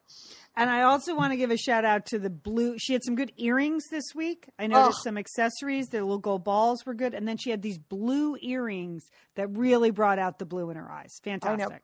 And 0.54 0.70
I 0.70 0.82
also 0.82 1.16
want 1.16 1.32
to 1.32 1.38
give 1.38 1.50
a 1.50 1.56
shout 1.56 1.86
out 1.86 2.08
to 2.08 2.20
the 2.20 2.30
blue. 2.30 2.78
She 2.78 2.92
had 2.92 3.06
some 3.06 3.16
good 3.16 3.32
earrings 3.38 3.86
this 3.90 4.14
week. 4.14 4.50
I 4.60 4.68
noticed 4.68 5.00
Oh. 5.00 5.04
some 5.06 5.18
accessories. 5.18 5.88
The 5.88 6.02
little 6.02 6.18
gold 6.18 6.44
balls 6.44 6.86
were 6.86 6.94
good. 6.94 7.14
And 7.14 7.26
then 7.26 7.38
she 7.38 7.52
had 7.52 7.62
these 7.62 7.78
blue 7.78 8.36
earrings 8.42 9.06
that 9.36 9.48
really 9.48 9.92
brought 9.92 10.20
out 10.20 10.40
the 10.40 10.46
blue 10.46 10.70
in 10.70 10.76
her 10.76 10.92
eyes. 10.92 11.22
Fantastic. 11.24 11.82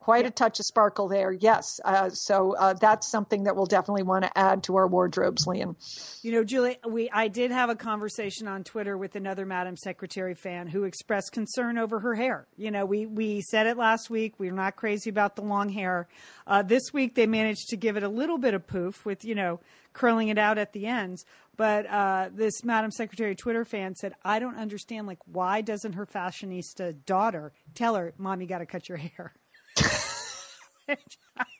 Quite 0.00 0.24
a 0.24 0.30
touch 0.30 0.58
of 0.58 0.64
sparkle 0.64 1.08
there, 1.08 1.30
yes. 1.30 1.78
Uh, 1.84 2.08
so 2.08 2.56
uh, 2.56 2.72
that's 2.72 3.10
something 3.10 3.44
that 3.44 3.54
we'll 3.54 3.66
definitely 3.66 4.02
want 4.02 4.24
to 4.24 4.36
add 4.36 4.62
to 4.62 4.76
our 4.76 4.86
wardrobes, 4.86 5.46
Lian. 5.46 5.76
You 6.22 6.32
know, 6.32 6.42
Julie, 6.42 6.78
we 6.88 7.10
I 7.10 7.28
did 7.28 7.50
have 7.50 7.68
a 7.68 7.76
conversation 7.76 8.48
on 8.48 8.64
Twitter 8.64 8.96
with 8.96 9.14
another 9.14 9.44
Madam 9.44 9.76
Secretary 9.76 10.34
fan 10.34 10.68
who 10.68 10.84
expressed 10.84 11.32
concern 11.32 11.76
over 11.76 12.00
her 12.00 12.14
hair. 12.14 12.46
You 12.56 12.70
know, 12.70 12.86
we 12.86 13.04
we 13.04 13.42
said 13.42 13.66
it 13.66 13.76
last 13.76 14.08
week. 14.08 14.34
We're 14.38 14.54
not 14.54 14.74
crazy 14.74 15.10
about 15.10 15.36
the 15.36 15.42
long 15.42 15.68
hair. 15.68 16.08
Uh, 16.46 16.62
this 16.62 16.94
week 16.94 17.14
they 17.14 17.26
managed 17.26 17.68
to 17.68 17.76
give 17.76 17.98
it 17.98 18.02
a 18.02 18.08
little 18.08 18.38
bit 18.38 18.54
of 18.54 18.66
poof 18.66 19.04
with 19.04 19.22
you 19.22 19.34
know 19.34 19.60
curling 19.92 20.28
it 20.28 20.38
out 20.38 20.56
at 20.56 20.72
the 20.72 20.86
ends. 20.86 21.26
But 21.58 21.84
uh, 21.84 22.30
this 22.32 22.64
Madam 22.64 22.90
Secretary 22.90 23.36
Twitter 23.36 23.66
fan 23.66 23.94
said, 23.94 24.14
"I 24.24 24.38
don't 24.38 24.56
understand. 24.56 25.06
Like, 25.06 25.18
why 25.26 25.60
doesn't 25.60 25.92
her 25.92 26.06
fashionista 26.06 27.04
daughter 27.04 27.52
tell 27.74 27.96
her, 27.96 28.14
Mom, 28.16 28.40
you 28.40 28.46
got 28.46 28.58
to 28.60 28.66
cut 28.66 28.88
your 28.88 28.96
hair?" 28.96 29.34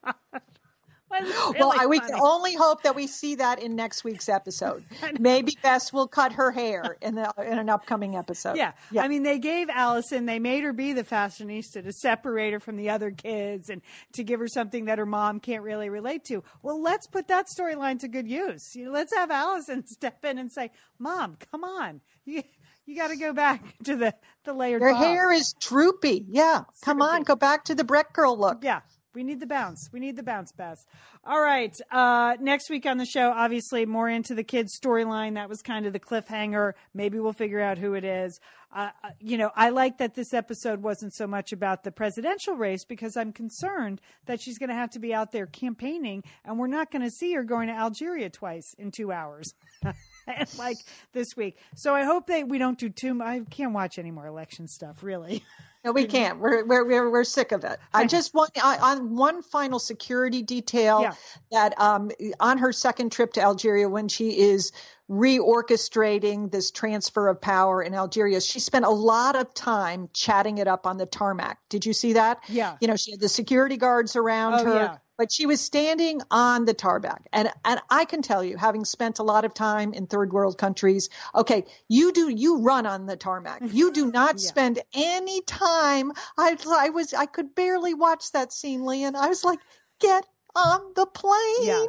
Was 1.21 1.55
well, 1.59 1.71
really 1.71 1.79
I, 1.79 1.87
we 1.87 1.99
funny. 1.99 2.13
can 2.13 2.21
only 2.21 2.55
hope 2.55 2.83
that 2.83 2.97
we 2.97 3.07
see 3.07 3.37
that 3.37 3.61
in 3.61 3.77
next 3.77 4.05
week's 4.05 4.29
episode. 4.29 4.85
Maybe 5.21 5.57
Bess 5.63 5.93
will 5.93 6.09
cut 6.09 6.33
her 6.33 6.51
hair 6.51 6.97
in 7.01 7.15
the 7.15 7.33
in 7.39 7.59
an 7.59 7.69
upcoming 7.69 8.17
episode. 8.17 8.57
Yeah. 8.57 8.73
I 8.99 9.09
mean, 9.09 9.23
they 9.23 9.39
gave 9.39 9.69
Allison, 9.71 10.27
they 10.27 10.39
made 10.39 10.65
her 10.65 10.73
be 10.73 10.93
the 10.93 11.05
fashionista 11.05 11.85
to 11.85 11.93
separate 11.93 12.53
her 12.53 12.61
from 12.61 12.77
the 12.77 12.91
other 12.91 13.11
kids 13.11 13.71
and 13.71 13.83
to 14.15 14.25
give 14.25 14.41
her 14.41 14.49
something 14.49 14.87
that 14.87 14.99
her 14.99 15.07
mom 15.07 15.41
can't 15.41 15.63
really 15.63 15.89
relate 15.89 16.25
to. 16.25 16.43
Well, 16.63 16.83
let's 16.83 17.07
put 17.07 17.29
that 17.29 17.47
storyline 17.47 18.01
to 18.01 18.09
good 18.09 18.27
use. 18.27 18.75
You 18.75 18.87
know, 18.87 18.93
let's 18.93 19.15
have 19.15 19.31
Allison 19.31 19.87
step 19.87 20.25
in 20.25 20.39
and 20.39 20.51
say, 20.51 20.71
Mom, 20.99 21.37
come 21.53 21.65
on. 21.65 22.01
You, 22.25 22.43
you 22.87 22.97
got 22.97 23.09
to 23.09 23.17
go 23.17 23.33
back 23.33 23.63
to 23.85 23.97
the, 23.97 24.15
the 24.45 24.53
layered 24.53 24.83
Your 24.83 24.93
bob." 24.93 25.03
hair 25.03 25.33
is 25.33 25.55
droopy. 25.61 26.25
Yeah. 26.29 26.63
Come 26.83 27.03
on, 27.03 27.23
go 27.23 27.37
back 27.37 27.65
to 27.65 27.75
the 27.75 27.85
Brett 27.85 28.13
girl 28.13 28.39
look. 28.39 28.59
Yeah. 28.63 28.81
We 29.15 29.23
need 29.23 29.39
the 29.39 29.47
bounce. 29.47 29.89
We 29.93 30.01
need 30.01 30.17
the 30.17 30.25
bounce, 30.25 30.51
Bess. 30.51 30.85
All 31.25 31.41
right. 31.41 31.73
Uh, 31.93 32.35
next 32.41 32.69
week 32.69 32.85
on 32.85 32.99
the 32.99 33.07
show, 33.07 33.31
obviously, 33.31 33.87
more 33.87 34.09
into 34.09 34.35
the 34.35 34.43
kids' 34.43 34.77
storyline. 34.77 35.35
That 35.35 35.49
was 35.49 35.63
kind 35.63 35.87
of 35.87 35.93
the 35.93 36.01
cliffhanger. 36.01 36.73
Maybe 36.95 37.21
we'll 37.21 37.33
figure 37.33 37.61
out 37.61 37.79
who 37.79 37.95
it 37.95 38.03
is. 38.03 38.41
Uh, 38.75 38.91
uh, 39.05 39.11
you 39.21 39.39
know, 39.39 39.53
I 39.55 39.69
like 39.69 39.99
that 39.99 40.15
this 40.15 40.35
episode 40.35 40.83
wasn't 40.83 41.15
so 41.15 41.29
much 41.29 41.53
about 41.53 41.85
the 41.85 41.93
presidential 41.93 42.57
race 42.57 42.85
because 42.85 43.17
I'm 43.17 43.33
concerned 43.33 44.01
that 44.27 44.41
she's 44.41 44.59
going 44.59 44.71
to 44.71 44.75
have 44.75 44.91
to 44.91 44.99
be 44.99 45.15
out 45.15 45.31
there 45.31 45.47
campaigning 45.47 46.25
and 46.45 46.59
we're 46.59 46.67
not 46.67 46.91
going 46.91 47.03
to 47.03 47.11
see 47.11 47.35
her 47.35 47.45
going 47.45 47.69
to 47.69 47.75
Algeria 47.75 48.31
twice 48.31 48.75
in 48.79 48.91
two 48.91 49.13
hours. 49.13 49.55
like 50.59 50.79
this 51.13 51.37
week. 51.37 51.59
So 51.75 51.95
I 51.95 52.05
hope 52.05 52.27
that 52.29 52.49
we 52.49 52.59
don't 52.59 52.79
do 52.79 52.89
too 52.89 53.15
much. 53.15 53.27
I 53.27 53.41
can't 53.51 53.73
watch 53.73 53.99
any 53.99 54.11
more 54.11 54.27
election 54.27 54.69
stuff, 54.69 55.03
really. 55.03 55.43
No, 55.87 55.93
we 55.93 56.07
can't. 56.07 56.39
We're 56.39 56.65
we're 56.65 56.83
we're, 56.87 57.11
we're 57.11 57.25
sick 57.25 57.53
of 57.53 57.63
it. 57.63 57.79
I 57.93 58.07
just 58.07 58.33
want 58.33 58.53
I, 58.57 58.79
on 58.79 59.15
one 59.15 59.43
final 59.43 59.79
security 59.79 60.41
detail 60.43 61.03
Yeah. 61.03 61.13
that 61.53 61.79
um, 61.79 62.11
on 62.41 62.57
her 62.57 62.73
second 62.73 63.13
trip 63.13 63.35
to 63.35 63.43
Algeria, 63.43 63.87
when 63.87 64.09
she 64.09 64.31
is 64.31 64.73
reorchestrating 65.11 66.51
this 66.51 66.71
transfer 66.71 67.29
of 67.29 67.39
power 67.41 67.83
in 67.83 67.95
Algeria, 67.95 68.41
she 68.41 68.61
spent 68.61 68.87
a 68.87 68.91
lot 68.91 69.37
of 69.37 69.53
time 69.55 70.09
chatting 70.15 70.57
it 70.57 70.67
up 70.69 70.87
on 70.87 70.97
the 70.97 71.05
tarmac. 71.07 71.59
Did 71.69 71.85
you 71.85 71.93
see 71.93 72.15
that? 72.15 72.39
Yeah. 72.49 72.77
You 72.81 72.89
know, 72.89 72.97
she 72.97 73.11
had 73.11 73.21
the 73.21 73.29
security 73.29 73.77
guards 73.77 74.17
around 74.17 74.55
Oh, 74.55 74.65
her. 74.65 74.75
yeah. 74.75 74.97
But 75.17 75.33
she 75.33 75.47
was 75.47 75.61
standing 75.61 76.21
on 76.31 76.65
the 76.65 76.75
tarmac, 76.75 77.29
and 77.33 77.51
and 77.65 77.81
I 77.89 78.05
can 78.05 78.21
tell 78.21 78.43
you, 78.43 78.57
having 78.57 78.85
spent 78.85 79.21
a 79.21 79.23
lot 79.23 79.45
of 79.45 79.55
time 79.55 79.93
in 79.93 80.07
third 80.07 80.33
world 80.33 80.59
countries, 80.59 81.09
okay, 81.35 81.65
you 81.89 82.13
do 82.13 82.29
you 82.29 82.63
run 82.63 82.85
on 82.87 83.07
the 83.07 83.17
tarmac. 83.17 83.63
You 83.65 83.93
do 83.93 84.07
not 84.13 84.41
Yeah. 84.41 84.49
spend 84.49 84.81
any 84.93 85.41
time. 85.43 86.13
I 86.37 86.57
I 86.69 86.89
was 86.91 87.15
I 87.15 87.27
could 87.27 87.55
barely 87.55 87.95
watch 87.95 88.33
that 88.33 88.53
scene, 88.53 88.85
Lian. 88.85 89.15
I 89.15 89.29
was 89.29 89.45
like, 89.45 89.61
get 90.01 90.27
on 90.57 90.81
the 90.97 91.07
plane, 91.07 91.35
Yeah. 91.63 91.85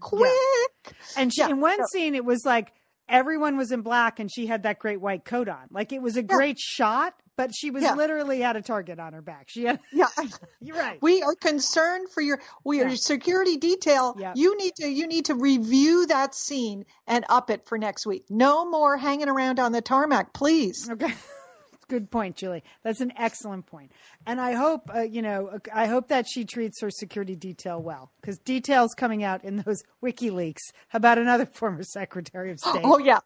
quick. 0.00 0.96
And 1.16 1.32
she, 1.32 1.40
Yeah. 1.42 1.48
in 1.50 1.60
one 1.60 1.78
No. 1.78 1.84
scene, 1.92 2.14
it 2.14 2.24
was 2.24 2.44
like 2.44 2.72
everyone 3.08 3.56
was 3.56 3.70
in 3.70 3.82
black 3.82 4.18
and 4.18 4.30
she 4.30 4.46
had 4.46 4.62
that 4.64 4.78
great 4.78 5.00
white 5.00 5.24
coat 5.24 5.48
on. 5.48 5.68
Like 5.70 5.92
it 5.92 6.02
was 6.02 6.16
a 6.16 6.22
great 6.22 6.58
shot, 6.58 7.14
but 7.36 7.54
she 7.54 7.70
was 7.70 7.82
Yeah. 7.82 7.94
literally 7.94 8.40
had 8.40 8.56
a 8.56 8.62
target 8.62 8.98
on 8.98 9.12
her 9.12 9.22
back. 9.22 9.48
She 9.48 9.64
had, 9.64 9.80
Yeah. 9.92 10.06
You're 10.60 10.76
right. 10.76 10.98
We 11.02 11.22
are 11.22 11.34
concerned 11.34 12.08
for 12.10 12.20
your 12.20 12.40
we 12.64 12.78
Yeah. 12.80 12.88
your 12.88 12.96
security 12.96 13.56
detail. 13.56 14.14
Yeah. 14.18 14.32
You 14.36 14.56
need 14.56 14.74
to 14.76 14.88
you 14.88 15.06
need 15.06 15.26
to 15.26 15.34
review 15.34 16.06
that 16.06 16.34
scene 16.34 16.84
and 17.06 17.24
up 17.28 17.50
it 17.50 17.66
for 17.66 17.78
next 17.78 18.06
week. 18.06 18.24
No 18.30 18.68
more 18.68 18.96
hanging 18.96 19.28
around 19.28 19.58
on 19.58 19.72
the 19.72 19.80
tarmac, 19.82 20.32
please. 20.32 20.88
Okay. 20.90 21.12
Good 21.88 22.10
point, 22.10 22.36
Julie. 22.36 22.64
That's 22.82 23.02
an 23.02 23.12
excellent 23.18 23.66
point. 23.66 23.92
And 24.26 24.40
I 24.40 24.52
hope, 24.52 24.90
uh, 24.94 25.00
you 25.02 25.20
know, 25.20 25.58
I 25.72 25.84
hope 25.86 26.08
that 26.08 26.26
she 26.26 26.46
treats 26.46 26.80
her 26.80 26.90
security 26.90 27.36
detail 27.36 27.82
well 27.82 28.10
because 28.22 28.38
details 28.38 28.94
coming 28.94 29.22
out 29.22 29.44
in 29.44 29.56
those 29.66 29.84
WikiLeaks 30.02 30.62
about 30.94 31.18
another 31.18 31.44
former 31.52 31.82
Secretary 31.82 32.50
of 32.50 32.58
State. 32.58 32.80
Oh 32.84 32.96
yeah. 32.98 33.18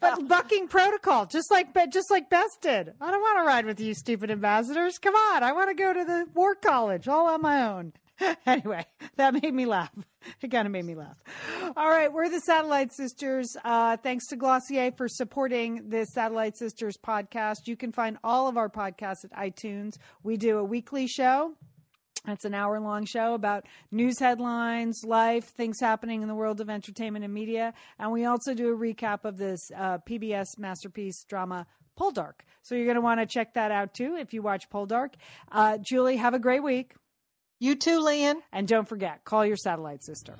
But 0.00 0.28
bucking 0.28 0.68
protocol, 0.68 1.26
just 1.26 1.50
like 1.50 1.68
just 1.90 2.10
like 2.10 2.30
Bess 2.30 2.56
did. 2.60 2.92
I 3.00 3.10
don't 3.10 3.20
want 3.20 3.38
to 3.38 3.44
ride 3.44 3.66
with 3.66 3.80
you, 3.80 3.94
stupid 3.94 4.30
ambassadors. 4.30 4.98
Come 4.98 5.14
on, 5.14 5.42
I 5.42 5.52
want 5.52 5.70
to 5.70 5.74
go 5.74 5.92
to 5.92 6.04
the 6.04 6.26
war 6.34 6.54
college 6.54 7.08
all 7.08 7.26
on 7.26 7.42
my 7.42 7.68
own. 7.68 7.92
anyway, 8.46 8.84
that 9.16 9.34
made 9.34 9.52
me 9.52 9.66
laugh. 9.66 9.92
It 10.40 10.50
kind 10.50 10.66
of 10.66 10.72
made 10.72 10.84
me 10.84 10.94
laugh. 10.94 11.22
All 11.76 11.88
right, 11.88 12.12
we're 12.12 12.28
the 12.28 12.40
Satellite 12.40 12.92
Sisters. 12.92 13.56
Uh, 13.64 13.96
thanks 13.98 14.26
to 14.28 14.36
Glossier 14.36 14.92
for 14.96 15.08
supporting 15.08 15.88
the 15.88 16.04
Satellite 16.06 16.56
Sisters 16.56 16.96
podcast. 16.96 17.66
You 17.66 17.76
can 17.76 17.92
find 17.92 18.18
all 18.24 18.48
of 18.48 18.56
our 18.56 18.68
podcasts 18.68 19.24
at 19.24 19.32
iTunes. 19.32 19.98
We 20.22 20.36
do 20.36 20.58
a 20.58 20.64
weekly 20.64 21.06
show 21.06 21.52
It's 22.26 22.44
an 22.44 22.54
hour 22.54 22.80
long 22.80 23.04
show 23.04 23.34
about 23.34 23.66
news 23.90 24.18
headlines, 24.18 25.02
life, 25.04 25.44
things 25.44 25.78
happening 25.80 26.22
in 26.22 26.28
the 26.28 26.34
world 26.34 26.60
of 26.60 26.68
entertainment 26.68 27.24
and 27.24 27.32
media. 27.32 27.72
And 27.98 28.12
we 28.12 28.24
also 28.24 28.54
do 28.54 28.72
a 28.72 28.76
recap 28.76 29.24
of 29.24 29.36
this 29.36 29.60
uh, 29.76 29.98
PBS 29.98 30.58
masterpiece 30.58 31.24
drama, 31.24 31.66
Poldark. 31.98 32.40
So 32.62 32.74
you're 32.74 32.84
going 32.84 32.96
to 32.96 33.00
want 33.00 33.20
to 33.20 33.26
check 33.26 33.54
that 33.54 33.70
out 33.70 33.94
too 33.94 34.16
if 34.18 34.34
you 34.34 34.42
watch 34.42 34.68
Poldark. 34.70 35.14
Uh, 35.50 35.78
Julie, 35.78 36.16
have 36.16 36.34
a 36.34 36.38
great 36.38 36.62
week. 36.62 36.94
You 37.58 37.74
too, 37.74 38.00
Lian. 38.00 38.42
And 38.52 38.68
don't 38.68 38.88
forget, 38.88 39.24
call 39.24 39.46
your 39.46 39.56
satellite 39.56 40.04
sister. 40.04 40.34